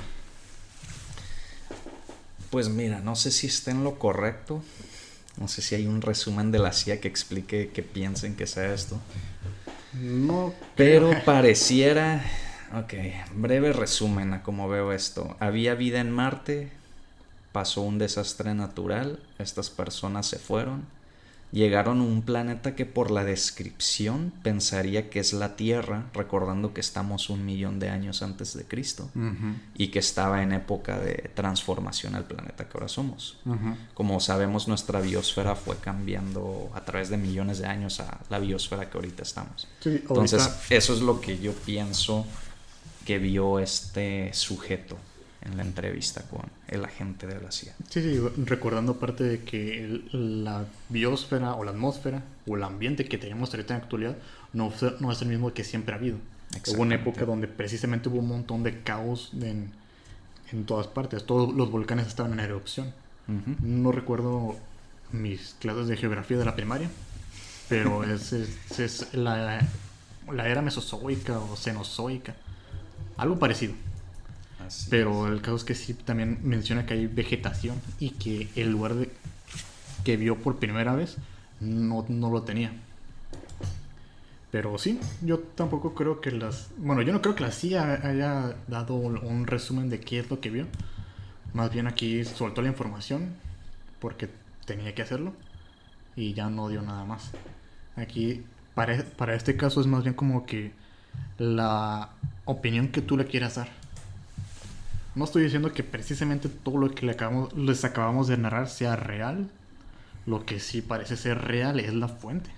Pues 2.50 2.68
mira, 2.68 3.00
no 3.00 3.16
sé 3.16 3.30
si 3.30 3.46
está 3.46 3.70
en 3.70 3.84
lo 3.84 3.98
correcto. 3.98 4.62
No 5.36 5.48
sé 5.48 5.62
si 5.62 5.74
hay 5.74 5.86
un 5.86 6.02
resumen 6.02 6.52
de 6.52 6.58
la 6.58 6.72
CIA 6.72 7.00
que 7.00 7.08
explique 7.08 7.70
que 7.70 7.82
piensen 7.82 8.36
que 8.36 8.46
sea 8.46 8.74
esto. 8.74 9.00
No. 9.92 10.54
Pero 10.76 11.12
pareciera. 11.24 12.24
Ok, 12.74 12.94
breve 13.32 13.72
resumen 13.72 14.32
a 14.32 14.42
cómo 14.42 14.68
veo 14.68 14.92
esto. 14.92 15.36
Había 15.40 15.74
vida 15.74 16.00
en 16.00 16.10
Marte, 16.10 16.72
pasó 17.52 17.82
un 17.82 17.98
desastre 17.98 18.54
natural, 18.54 19.20
estas 19.38 19.70
personas 19.70 20.26
se 20.26 20.38
fueron, 20.38 20.86
llegaron 21.52 22.00
a 22.00 22.04
un 22.04 22.22
planeta 22.22 22.74
que 22.74 22.86
por 22.86 23.10
la 23.10 23.24
descripción 23.24 24.32
pensaría 24.42 25.10
que 25.10 25.20
es 25.20 25.34
la 25.34 25.54
Tierra, 25.54 26.06
recordando 26.14 26.72
que 26.72 26.80
estamos 26.80 27.28
un 27.28 27.44
millón 27.44 27.78
de 27.78 27.90
años 27.90 28.22
antes 28.22 28.56
de 28.56 28.64
Cristo 28.64 29.10
y 29.76 29.88
que 29.88 29.98
estaba 29.98 30.42
en 30.42 30.52
época 30.52 30.98
de 30.98 31.30
transformación 31.34 32.14
al 32.14 32.24
planeta 32.24 32.68
que 32.68 32.70
ahora 32.74 32.88
somos. 32.88 33.38
Como 33.92 34.18
sabemos, 34.20 34.66
nuestra 34.66 35.00
biosfera 35.00 35.54
fue 35.54 35.76
cambiando 35.76 36.70
a 36.74 36.84
través 36.84 37.10
de 37.10 37.18
millones 37.18 37.58
de 37.58 37.66
años 37.66 38.00
a 38.00 38.18
la 38.30 38.38
biosfera 38.38 38.88
que 38.88 38.96
ahorita 38.96 39.22
estamos. 39.22 39.68
Entonces, 39.84 40.50
eso 40.70 40.94
es 40.94 41.00
lo 41.00 41.20
que 41.20 41.38
yo 41.38 41.52
pienso 41.52 42.26
que 43.04 43.18
vio 43.18 43.58
este 43.58 44.32
sujeto 44.32 44.96
en 45.44 45.56
la 45.56 45.62
entrevista 45.62 46.22
con 46.22 46.42
el 46.68 46.84
agente 46.84 47.26
de 47.26 47.40
la 47.40 47.50
CIA. 47.50 47.74
Sí, 47.88 48.02
sí, 48.02 48.20
recordando 48.44 48.96
parte 48.96 49.24
de 49.24 49.40
que 49.40 50.02
la 50.12 50.64
biosfera 50.88 51.54
o 51.54 51.64
la 51.64 51.72
atmósfera 51.72 52.22
o 52.46 52.56
el 52.56 52.62
ambiente 52.62 53.04
que 53.04 53.18
tenemos 53.18 53.50
ahorita 53.50 53.74
en 53.74 53.78
la 53.78 53.84
actualidad 53.84 54.16
no, 54.52 54.72
no 55.00 55.12
es 55.12 55.22
el 55.22 55.28
mismo 55.28 55.52
que 55.52 55.64
siempre 55.64 55.94
ha 55.94 55.98
habido. 55.98 56.18
Hubo 56.68 56.82
una 56.82 56.96
época 56.96 57.24
donde 57.24 57.48
precisamente 57.48 58.08
hubo 58.08 58.18
un 58.18 58.28
montón 58.28 58.62
de 58.62 58.82
caos 58.82 59.30
en, 59.40 59.70
en 60.52 60.64
todas 60.64 60.86
partes. 60.86 61.24
Todos 61.24 61.54
los 61.54 61.70
volcanes 61.70 62.06
estaban 62.06 62.32
en 62.34 62.40
erupción. 62.40 62.92
No 63.62 63.92
recuerdo 63.92 64.56
mis 65.12 65.56
clases 65.60 65.88
de 65.88 65.96
geografía 65.96 66.36
de 66.36 66.44
la 66.44 66.54
primaria, 66.54 66.90
pero 67.68 68.04
es, 68.12 68.32
es, 68.32 68.78
es 68.78 69.14
la, 69.14 69.66
la 70.30 70.48
era 70.48 70.60
mesozoica 70.60 71.38
o 71.38 71.56
cenozoica. 71.56 72.34
Algo 73.16 73.38
parecido. 73.38 73.74
Pero 74.90 75.26
el 75.26 75.40
caso 75.40 75.56
es 75.56 75.64
que 75.64 75.74
sí 75.74 75.94
también 75.94 76.38
menciona 76.42 76.86
que 76.86 76.94
hay 76.94 77.06
vegetación 77.06 77.80
y 77.98 78.10
que 78.10 78.48
el 78.56 78.70
lugar 78.70 78.94
de, 78.94 79.10
que 80.04 80.16
vio 80.16 80.36
por 80.38 80.56
primera 80.56 80.94
vez 80.94 81.16
no, 81.60 82.04
no 82.08 82.30
lo 82.30 82.42
tenía. 82.42 82.72
Pero 84.50 84.76
sí, 84.78 85.00
yo 85.22 85.38
tampoco 85.38 85.94
creo 85.94 86.20
que 86.20 86.30
las... 86.30 86.70
Bueno, 86.76 87.02
yo 87.02 87.12
no 87.12 87.22
creo 87.22 87.34
que 87.34 87.42
la 87.42 87.52
CIA 87.52 88.00
haya 88.06 88.56
dado 88.68 88.94
un 88.94 89.46
resumen 89.46 89.88
de 89.88 90.00
qué 90.00 90.18
es 90.18 90.30
lo 90.30 90.40
que 90.40 90.50
vio. 90.50 90.66
Más 91.54 91.72
bien 91.72 91.86
aquí 91.86 92.24
soltó 92.24 92.60
la 92.62 92.68
información 92.68 93.34
porque 93.98 94.28
tenía 94.66 94.94
que 94.94 95.02
hacerlo 95.02 95.32
y 96.16 96.34
ya 96.34 96.50
no 96.50 96.68
dio 96.68 96.82
nada 96.82 97.04
más. 97.04 97.30
Aquí, 97.96 98.42
para, 98.74 99.02
para 99.04 99.34
este 99.34 99.56
caso 99.56 99.80
es 99.80 99.86
más 99.86 100.02
bien 100.02 100.14
como 100.14 100.44
que 100.44 100.72
la 101.38 102.10
opinión 102.44 102.88
que 102.88 103.00
tú 103.00 103.16
le 103.16 103.26
quieras 103.26 103.56
dar 103.56 103.81
No 105.14 105.24
estoy 105.24 105.42
diciendo 105.44 105.72
que 105.72 105.84
precisamente 105.84 106.48
todo 106.48 106.78
lo 106.78 106.90
que 106.90 107.04
le 107.06 107.12
acabamos, 107.12 107.52
les 107.54 107.84
acabamos 107.84 108.28
de 108.28 108.38
narrar 108.38 108.68
sea 108.68 108.96
real. 108.96 109.50
Lo 110.26 110.46
que 110.46 110.60
sí 110.60 110.82
parece 110.82 111.16
ser 111.16 111.38
real 111.38 111.80
es 111.80 111.92
la 111.92 112.08
fuente. 112.08 112.50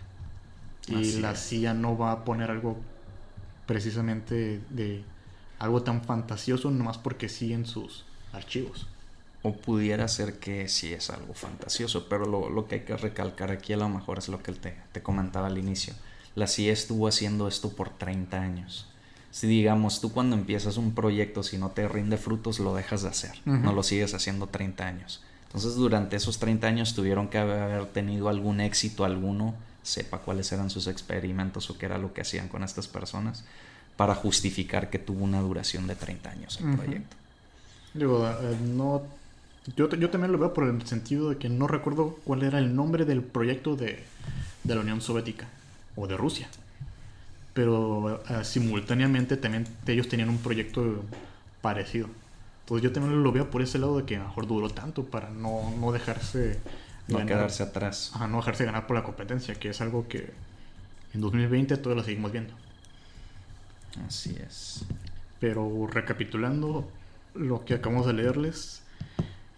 Y 0.87 0.95
Así 0.95 1.21
la 1.21 1.33
es. 1.33 1.41
CIA 1.49 1.75
no 1.75 1.97
va 1.99 2.13
a 2.13 2.25
poner 2.25 2.51
algo 2.51 2.77
precisamente 3.67 4.61
de 4.71 5.05
algo 5.59 5.83
tan 5.83 6.03
fantasioso 6.05 6.71
nomás 6.71 6.99
porque 6.99 7.29
siguen 7.29 7.67
sus 7.67 8.05
archivos. 8.33 8.87
O 9.43 9.55
pudiera 9.57 10.09
ser 10.09 10.39
que 10.39 10.69
sí 10.69 10.93
es 10.95 11.11
algo 11.11 11.35
fantasioso, 11.35 12.09
pero 12.09 12.25
lo, 12.27 12.49
lo 12.51 12.67
que 12.67 12.77
hay 12.77 12.81
que 12.83 12.97
recalcar 12.97 13.51
aquí 13.51 13.73
a 13.73 13.77
lo 13.77 13.89
mejor 13.89 14.19
es 14.19 14.29
lo 14.29 14.43
que 14.43 14.53
te, 14.53 14.77
te 14.93 15.03
comentaba 15.03 15.49
al 15.49 15.59
inicio. 15.59 15.95
La 16.35 16.47
CIA 16.47 16.73
estuvo 16.73 17.09
haciendo 17.09 17.47
esto 17.49 17.71
por 17.77 17.91
30 17.91 18.41
años. 18.41 18.94
Si 19.35 19.49
digamos, 19.49 20.01
tú 20.01 20.13
cuando 20.13 20.37
empiezas 20.37 20.77
un 20.77 20.95
proyecto, 20.95 21.43
si 21.43 21.59
no 21.59 21.71
te 21.71 21.89
rinde 21.89 22.19
frutos, 22.19 22.61
lo 22.61 22.73
dejas 22.73 23.03
de 23.03 23.09
hacer. 23.09 23.33
No 23.45 23.73
lo 23.73 23.83
sigues 23.83 24.15
haciendo 24.15 24.47
30 24.47 24.87
años. 24.87 25.25
Entonces, 25.47 25.75
durante 25.75 26.15
esos 26.15 26.39
30 26.39 26.65
años 26.69 26.95
tuvieron 26.95 27.27
que 27.27 27.39
haber 27.39 27.87
tenido 27.87 28.29
algún 28.29 28.61
éxito 28.61 29.05
alguno, 29.05 29.57
sepa 29.83 30.19
cuáles 30.19 30.53
eran 30.53 30.71
sus 30.71 30.87
experimentos 30.87 31.69
o 31.69 31.77
qué 31.77 31.87
era 31.87 31.99
lo 31.99 32.15
que 32.15 32.21
hacían 32.21 32.47
con 32.47 32.63
estas 32.63 32.87
personas, 32.87 33.43
para 33.97 34.15
justificar 34.15 34.89
que 34.89 35.01
tuvo 35.01 35.25
una 35.25 35.41
duración 35.41 35.89
de 35.89 35.97
30 35.97 36.31
años 36.31 36.61
el 36.61 36.77
proyecto. 36.77 37.17
Digo, 37.93 38.29
eh, 38.29 38.57
no. 38.65 39.03
Yo, 39.77 39.91
yo 39.91 40.11
también 40.11 40.31
lo 40.31 40.39
veo 40.39 40.55
por 40.55 40.63
el 40.63 40.87
sentido 40.87 41.31
de 41.31 41.39
que 41.39 41.49
no 41.49 41.67
recuerdo 41.67 42.21
cuál 42.23 42.45
era 42.45 42.61
el 42.61 42.77
nombre 42.77 43.05
del 43.05 43.21
proyecto 43.25 43.75
de, 43.75 44.05
de 44.63 44.75
la 44.77 44.81
Unión 44.81 45.01
Soviética 45.01 45.49
o 45.97 46.07
de 46.07 46.17
Rusia. 46.17 46.49
Pero 47.55 48.23
eh, 48.29 48.45
simultáneamente 48.45 49.37
también 49.37 49.67
ellos 49.87 50.09
tenían 50.09 50.29
un 50.29 50.39
proyecto 50.39 51.03
parecido. 51.63 52.09
Entonces 52.61 52.83
yo 52.83 52.93
también 52.93 53.23
lo 53.23 53.31
veo 53.33 53.51
por 53.51 53.63
ese 53.63 53.79
lado 53.79 53.99
de 53.99 54.05
que 54.05 54.17
a 54.17 54.21
lo 54.21 54.25
mejor 54.27 54.47
duró 54.47 54.71
tanto 54.71 55.05
para 55.05 55.31
no, 55.31 55.73
no 55.79 55.93
dejarse 55.93 56.59
No 57.09 57.19
ganar- 57.19 57.29
quedarse 57.37 57.63
atrás. 57.63 58.11
ajá, 58.15 58.27
no 58.27 58.39
dejarse 58.39 58.65
ganar 58.65 58.87
por 58.87 58.97
la 58.97 59.03
competencia, 59.05 59.55
que 59.55 59.69
es 59.69 59.81
algo 59.81 60.09
que 60.09 60.33
en 61.15 61.21
2020 61.21 61.77
todavía 61.77 62.01
lo 62.03 62.05
seguimos 62.07 62.33
viendo. 62.33 62.55
Así 64.07 64.37
es. 64.45 64.85
Pero 65.41 65.87
recapitulando, 65.87 66.89
lo 67.35 67.65
que 67.65 67.75
acabamos 67.75 68.07
de 68.07 68.15
leerles 68.15 68.83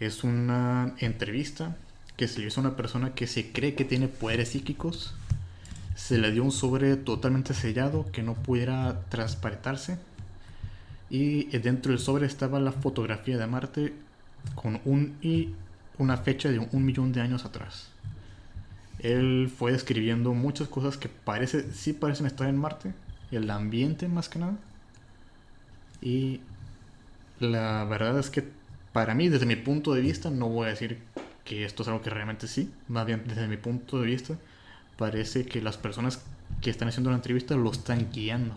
es 0.01 0.25
una 0.25 0.95
entrevista 0.99 1.77
que 2.17 2.29
se 2.29 2.41
le 2.41 2.49
hizo 2.49 2.61
a 2.61 2.65
una 2.65 2.77
persona 2.77 3.15
que 3.15 3.27
se 3.27 3.53
cree 3.53 3.75
que 3.75 3.85
tiene 3.85 4.09
poderes 4.09 4.51
psíquicos. 4.51 5.15
Se 5.97 6.19
le 6.19 6.31
dio 6.31 6.45
un 6.45 6.53
sobre 6.53 6.97
totalmente 6.97 7.55
sellado 7.55 8.07
que 8.13 8.23
no 8.23 8.35
pudiera 8.35 9.01
transparentarse. 9.09 9.99
Y 11.09 11.47
dentro 11.59 11.91
del 11.91 11.99
sobre 11.99 12.27
estaba 12.27 12.61
la 12.61 12.71
fotografía 12.71 13.39
de 13.39 13.47
Marte 13.47 13.95
con 14.55 14.81
un 14.85 15.17
y 15.23 15.55
una 15.99 16.19
fecha 16.19 16.51
de 16.51 16.59
un 16.59 16.85
millón 16.85 17.13
de 17.13 17.23
años 17.23 17.45
atrás. 17.45 17.89
Él 18.99 19.51
fue 19.55 19.73
describiendo 19.73 20.35
muchas 20.35 20.69
cosas 20.69 20.97
que 20.99 21.09
parece, 21.09 21.73
sí 21.73 21.93
parecen 21.93 22.27
estar 22.27 22.47
en 22.49 22.59
Marte. 22.59 22.93
El 23.31 23.51
ambiente 23.51 24.07
más 24.07 24.29
que 24.29 24.39
nada. 24.39 24.57
Y 26.03 26.41
la 27.41 27.85
verdad 27.85 28.19
es 28.19 28.29
que 28.31 28.45
para 28.93 29.15
mí, 29.15 29.29
desde 29.31 29.47
mi 29.47 29.57
punto 29.57 29.95
de 29.95 30.03
vista, 30.03 30.31
no 30.31 30.49
voy 30.49 30.67
a 30.67 30.71
decir 30.71 30.99
que 31.45 31.65
esto 31.65 31.83
es 31.83 31.89
algo 31.89 32.03
que 32.03 32.11
realmente 32.11 32.49
sí. 32.49 32.71
Más 32.89 33.07
bien, 33.07 33.23
desde 33.27 33.49
mi 33.49 33.57
punto 33.57 33.99
de 33.99 34.07
vista, 34.07 34.37
parece 34.97 35.47
que 35.47 35.61
las 35.63 35.77
personas 35.77 36.21
que 36.61 36.71
están 36.71 36.89
haciendo 36.89 37.11
la 37.11 37.17
entrevista 37.17 37.55
lo 37.55 37.71
están 37.71 38.11
guiando. 38.13 38.55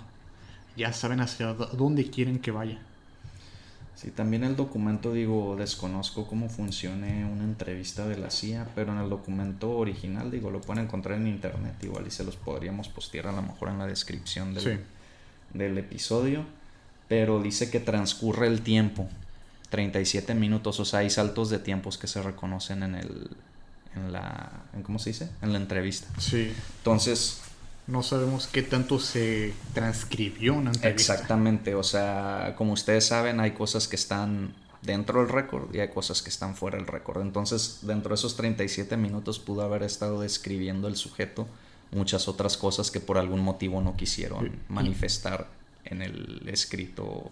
Ya 0.78 0.94
saben 0.94 1.20
hacia 1.22 1.54
dó- 1.54 1.70
dónde 1.76 2.10
quieren 2.10 2.40
que 2.40 2.52
vaya. 2.52 2.80
Sí, 3.96 4.12
también 4.12 4.46
el 4.46 4.56
documento, 4.56 5.12
digo, 5.12 5.58
desconozco 5.58 6.26
cómo 6.26 6.48
funcione 6.48 7.26
una 7.26 7.44
entrevista 7.44 8.08
de 8.08 8.18
la 8.18 8.30
CIA, 8.32 8.66
pero 8.74 8.94
en 8.94 9.00
el 9.00 9.10
documento 9.10 9.72
original, 9.72 10.32
digo, 10.32 10.52
lo 10.52 10.62
pueden 10.62 10.86
encontrar 10.86 11.18
en 11.20 11.28
internet, 11.28 11.74
igual 11.84 12.08
y 12.08 12.12
se 12.12 12.24
los 12.24 12.38
podríamos 12.38 12.88
postear 12.88 13.28
a 13.28 13.34
lo 13.34 13.42
mejor 13.42 13.68
en 13.68 13.78
la 13.78 13.86
descripción 13.88 14.54
del, 14.54 14.64
Sí. 14.64 14.80
del 15.54 15.78
episodio, 15.78 16.46
pero 17.10 17.42
dice 17.42 17.70
que 17.70 17.82
transcurre 17.82 18.48
el 18.48 18.62
tiempo, 18.62 19.10
37 19.70 20.34
minutos, 20.34 20.80
o 20.80 20.86
sea, 20.86 21.00
hay 21.00 21.10
saltos 21.10 21.50
de 21.50 21.60
tiempos 21.60 21.98
que 21.98 22.08
se 22.08 22.22
reconocen 22.22 22.84
en 22.84 22.96
el, 22.96 23.32
en 23.96 24.12
la, 24.12 24.64
en, 24.74 24.84
¿cómo 24.84 25.00
se 25.00 25.12
dice? 25.12 25.30
En 25.42 25.54
la 25.54 25.60
entrevista. 25.60 26.08
Sí. 26.20 26.54
Entonces, 26.78 27.42
No 27.88 28.04
sabemos 28.04 28.46
qué 28.46 28.62
tanto 28.62 29.00
se 29.00 29.54
transcribió 29.74 30.54
una 30.54 30.72
entrevista. 30.72 31.14
Exactamente, 31.14 31.74
o 31.74 31.82
sea, 31.82 32.54
como 32.56 32.74
ustedes 32.74 33.08
saben, 33.08 33.40
hay 33.40 33.52
cosas 33.52 33.88
que 33.88 33.96
están 33.96 34.54
dentro 34.84 35.22
del 35.22 35.30
récord 35.30 35.74
y 35.74 35.80
hay 35.80 35.90
cosas 35.90 36.22
que 36.22 36.30
están 36.30 36.56
fuera 36.56 36.78
del 36.78 36.86
récord. 36.86 37.22
Entonces, 37.22 37.80
dentro 37.82 38.10
de 38.10 38.16
esos 38.16 38.36
37 38.36 38.96
minutos 38.96 39.40
pudo 39.40 39.64
haber 39.64 39.82
estado 39.82 40.22
describiendo 40.22 40.88
el 40.88 40.96
sujeto 40.96 41.48
muchas 41.92 42.28
otras 42.28 42.58
cosas 42.58 42.92
que 42.92 43.00
por 43.00 43.18
algún 43.18 43.42
motivo 43.42 43.82
no 43.82 43.96
quisieron 43.96 44.52
manifestar 44.68 45.48
en 45.86 46.02
el 46.02 46.48
escrito, 46.48 47.32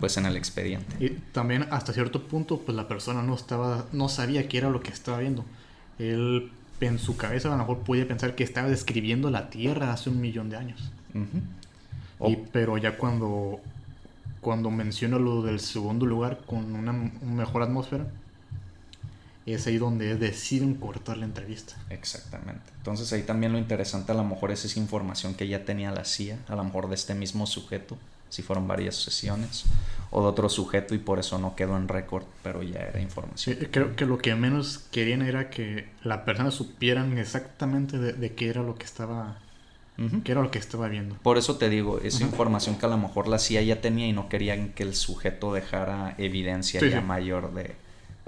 pues 0.00 0.16
en 0.16 0.26
el 0.26 0.36
expediente. 0.36 0.96
Y 1.04 1.10
también 1.32 1.66
hasta 1.70 1.92
cierto 1.92 2.24
punto, 2.24 2.58
pues 2.58 2.76
la 2.76 2.88
persona 2.88 3.22
no 3.22 3.34
estaba, 3.34 3.86
no 3.92 4.08
sabía 4.08 4.48
qué 4.48 4.58
era 4.58 4.70
lo 4.70 4.80
que 4.80 4.90
estaba 4.90 5.18
viendo. 5.18 5.44
Él 5.98 6.50
en 6.80 6.98
su 6.98 7.16
cabeza 7.16 7.48
a 7.48 7.52
lo 7.52 7.58
mejor 7.58 7.78
podía 7.80 8.06
pensar 8.06 8.34
que 8.34 8.44
estaba 8.44 8.68
describiendo 8.68 9.30
la 9.30 9.50
Tierra 9.50 9.92
hace 9.92 10.10
un 10.10 10.20
millón 10.20 10.48
de 10.50 10.56
años. 10.56 10.90
Y, 11.14 11.18
O- 12.18 12.36
pero 12.52 12.78
ya 12.78 12.96
cuando, 12.96 13.60
cuando 14.40 14.70
menciona 14.70 15.18
lo 15.18 15.42
del 15.42 15.58
segundo 15.60 16.06
lugar 16.06 16.40
con 16.46 16.74
una, 16.74 16.92
m- 16.92 17.12
mejor 17.22 17.62
atmósfera, 17.62 18.06
es 19.46 19.66
ahí 19.66 19.78
donde 19.78 20.14
deciden 20.16 20.74
cortar 20.74 21.16
la 21.16 21.24
entrevista. 21.24 21.74
Exactamente. 21.88 22.60
Entonces 22.76 23.10
ahí 23.14 23.22
también 23.22 23.52
lo 23.52 23.58
interesante 23.58 24.12
a 24.12 24.14
lo 24.14 24.22
mejor 24.24 24.50
es 24.50 24.64
esa 24.66 24.78
información 24.78 25.34
que 25.34 25.48
ya 25.48 25.64
tenía 25.64 25.90
la 25.90 26.04
CIA, 26.04 26.38
a 26.48 26.54
lo 26.54 26.64
mejor 26.64 26.88
de 26.88 26.94
este 26.96 27.14
mismo 27.14 27.46
sujeto, 27.46 27.96
si 28.28 28.42
fueron 28.42 28.68
varias 28.68 28.96
sesiones, 28.96 29.64
o 30.10 30.22
de 30.22 30.28
otro 30.28 30.48
sujeto 30.48 30.94
y 30.94 30.98
por 30.98 31.18
eso 31.18 31.38
no 31.38 31.54
quedó 31.54 31.76
en 31.76 31.88
récord, 31.88 32.24
pero 32.42 32.62
ya 32.62 32.80
era 32.80 33.00
información. 33.00 33.56
creo 33.70 33.94
que 33.96 34.06
lo 34.06 34.18
que 34.18 34.34
menos 34.34 34.78
querían 34.90 35.22
era 35.22 35.50
que 35.50 35.88
la 36.02 36.24
persona 36.24 36.50
supieran 36.50 37.16
exactamente 37.18 37.98
de, 37.98 38.12
de 38.14 38.34
qué 38.34 38.48
era 38.48 38.62
lo 38.62 38.74
que 38.76 38.84
estaba, 38.84 39.36
Ujú. 39.98 40.22
qué 40.22 40.32
era 40.32 40.42
lo 40.42 40.50
que 40.50 40.58
estaba 40.58 40.88
viendo. 40.88 41.16
Por 41.16 41.38
eso 41.38 41.56
te 41.56 41.68
digo, 41.68 41.98
esa 42.00 42.18
Ujú. 42.18 42.26
información 42.26 42.76
que 42.78 42.86
a 42.86 42.88
lo 42.88 42.98
mejor 42.98 43.28
la 43.28 43.38
CIA 43.38 43.62
ya 43.62 43.80
tenía 43.80 44.06
y 44.06 44.12
no 44.12 44.28
querían 44.28 44.70
que 44.72 44.82
el 44.82 44.94
sujeto 44.94 45.52
dejara 45.52 46.14
evidencia 46.18 46.80
Sí, 46.80 46.88
ya 46.90 47.00
sí. 47.00 47.06
mayor 47.06 47.52
de, 47.52 47.74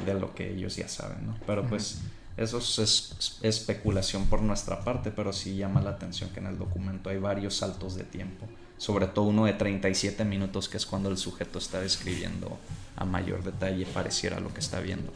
de 0.05 0.15
lo 0.15 0.35
que 0.35 0.51
ellos 0.53 0.77
ya 0.77 0.89
saben, 0.89 1.27
¿no? 1.27 1.37
Pero 1.47 1.63
Ujú. 1.63 1.71
pues 1.71 2.01
eso 2.37 2.59
es, 2.59 2.79
es- 2.79 3.39
especulación 3.43 4.27
por 4.27 4.43
nuestra 4.43 4.85
parte, 4.85 5.11
pero 5.11 5.33
sí 5.33 5.57
llama 5.57 5.81
la 5.81 5.91
atención 5.91 6.31
que 6.31 6.41
en 6.41 6.47
el 6.47 6.59
documento 6.59 7.11
hay 7.11 7.19
varios 7.19 7.57
saltos 7.57 7.95
de 7.95 8.05
tiempo, 8.05 8.47
sobre 8.81 9.07
todo 9.09 9.27
uno 9.27 9.45
de 9.45 9.53
37 9.53 10.25
minutos 10.25 10.71
que 10.71 10.79
es 10.79 10.87
cuando 10.87 11.11
el 11.11 11.19
sujeto 11.19 11.59
está 11.59 11.83
describiendo 11.83 12.59
a 12.97 13.05
mayor 13.05 13.45
detalle 13.45 13.85
pareciera 13.85 14.41
lo 14.41 14.55
que 14.55 14.61
está 14.61 14.81
viendo. 14.81 15.13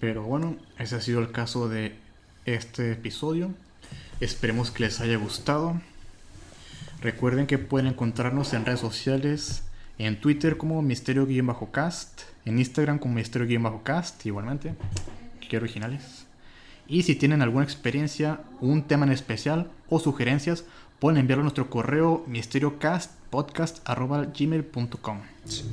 Pero 0.00 0.22
bueno, 0.22 0.56
ese 0.78 0.96
ha 0.96 1.02
sido 1.02 1.20
el 1.20 1.30
caso 1.30 1.68
de 1.68 1.94
este 2.46 2.92
episodio. 2.92 3.50
Esperemos 4.18 4.70
que 4.70 4.84
les 4.84 5.00
haya 5.00 5.18
gustado. 5.18 5.78
Recuerden 7.02 7.46
que 7.46 7.58
pueden 7.58 7.88
encontrarnos 7.88 8.54
en 8.54 8.64
redes 8.64 8.80
sociales, 8.80 9.64
en 9.98 10.18
Twitter 10.18 10.56
como 10.56 10.80
Misterio-Cast, 10.80 12.22
en 12.46 12.58
Instagram 12.60 12.98
como 12.98 13.16
Misterio-Cast, 13.16 14.24
igualmente. 14.24 14.74
Qué 15.50 15.58
originales. 15.58 16.24
Y 16.86 17.02
si 17.02 17.14
tienen 17.14 17.42
alguna 17.42 17.64
experiencia, 17.64 18.40
un 18.60 18.84
tema 18.84 19.04
en 19.04 19.12
especial 19.12 19.70
o 19.88 20.00
sugerencias, 20.00 20.64
pueden 20.98 21.18
enviarlo 21.18 21.42
a 21.42 21.44
nuestro 21.44 21.70
correo 21.70 22.24
misteriocastpodcast.gmail.com 22.26 25.18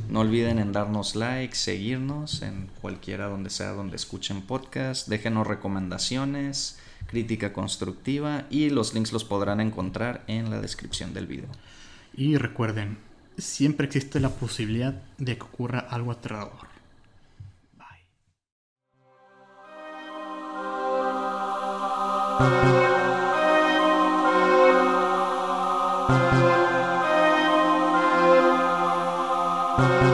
No 0.09 0.19
olviden 0.19 0.59
en 0.59 0.72
darnos 0.72 1.15
like, 1.15 1.55
seguirnos 1.55 2.41
en 2.41 2.69
cualquiera 2.82 3.28
donde 3.28 3.49
sea 3.49 3.72
donde 3.72 3.95
escuchen 3.95 4.41
podcast, 4.41 5.07
déjenos 5.07 5.47
recomendaciones, 5.47 6.80
crítica 7.07 7.53
constructiva 7.53 8.45
y 8.49 8.69
los 8.69 8.93
links 8.93 9.13
los 9.13 9.24
podrán 9.24 9.59
encontrar 9.59 10.24
en 10.28 10.49
la 10.49 10.61
descripción 10.61 11.13
del 11.13 11.28
video. 11.28 11.49
Y 12.13 12.38
recuerden, 12.38 12.97
siempre 13.38 13.86
existe 13.86 14.19
la 14.19 14.30
posibilidad 14.30 15.01
de 15.17 15.38
que 15.38 15.43
ocurra 15.43 15.80
algo 15.80 16.11
aterrador. 16.11 16.67
Bye. 22.39 23.01
thank 26.12 26.34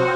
you. 0.02 0.07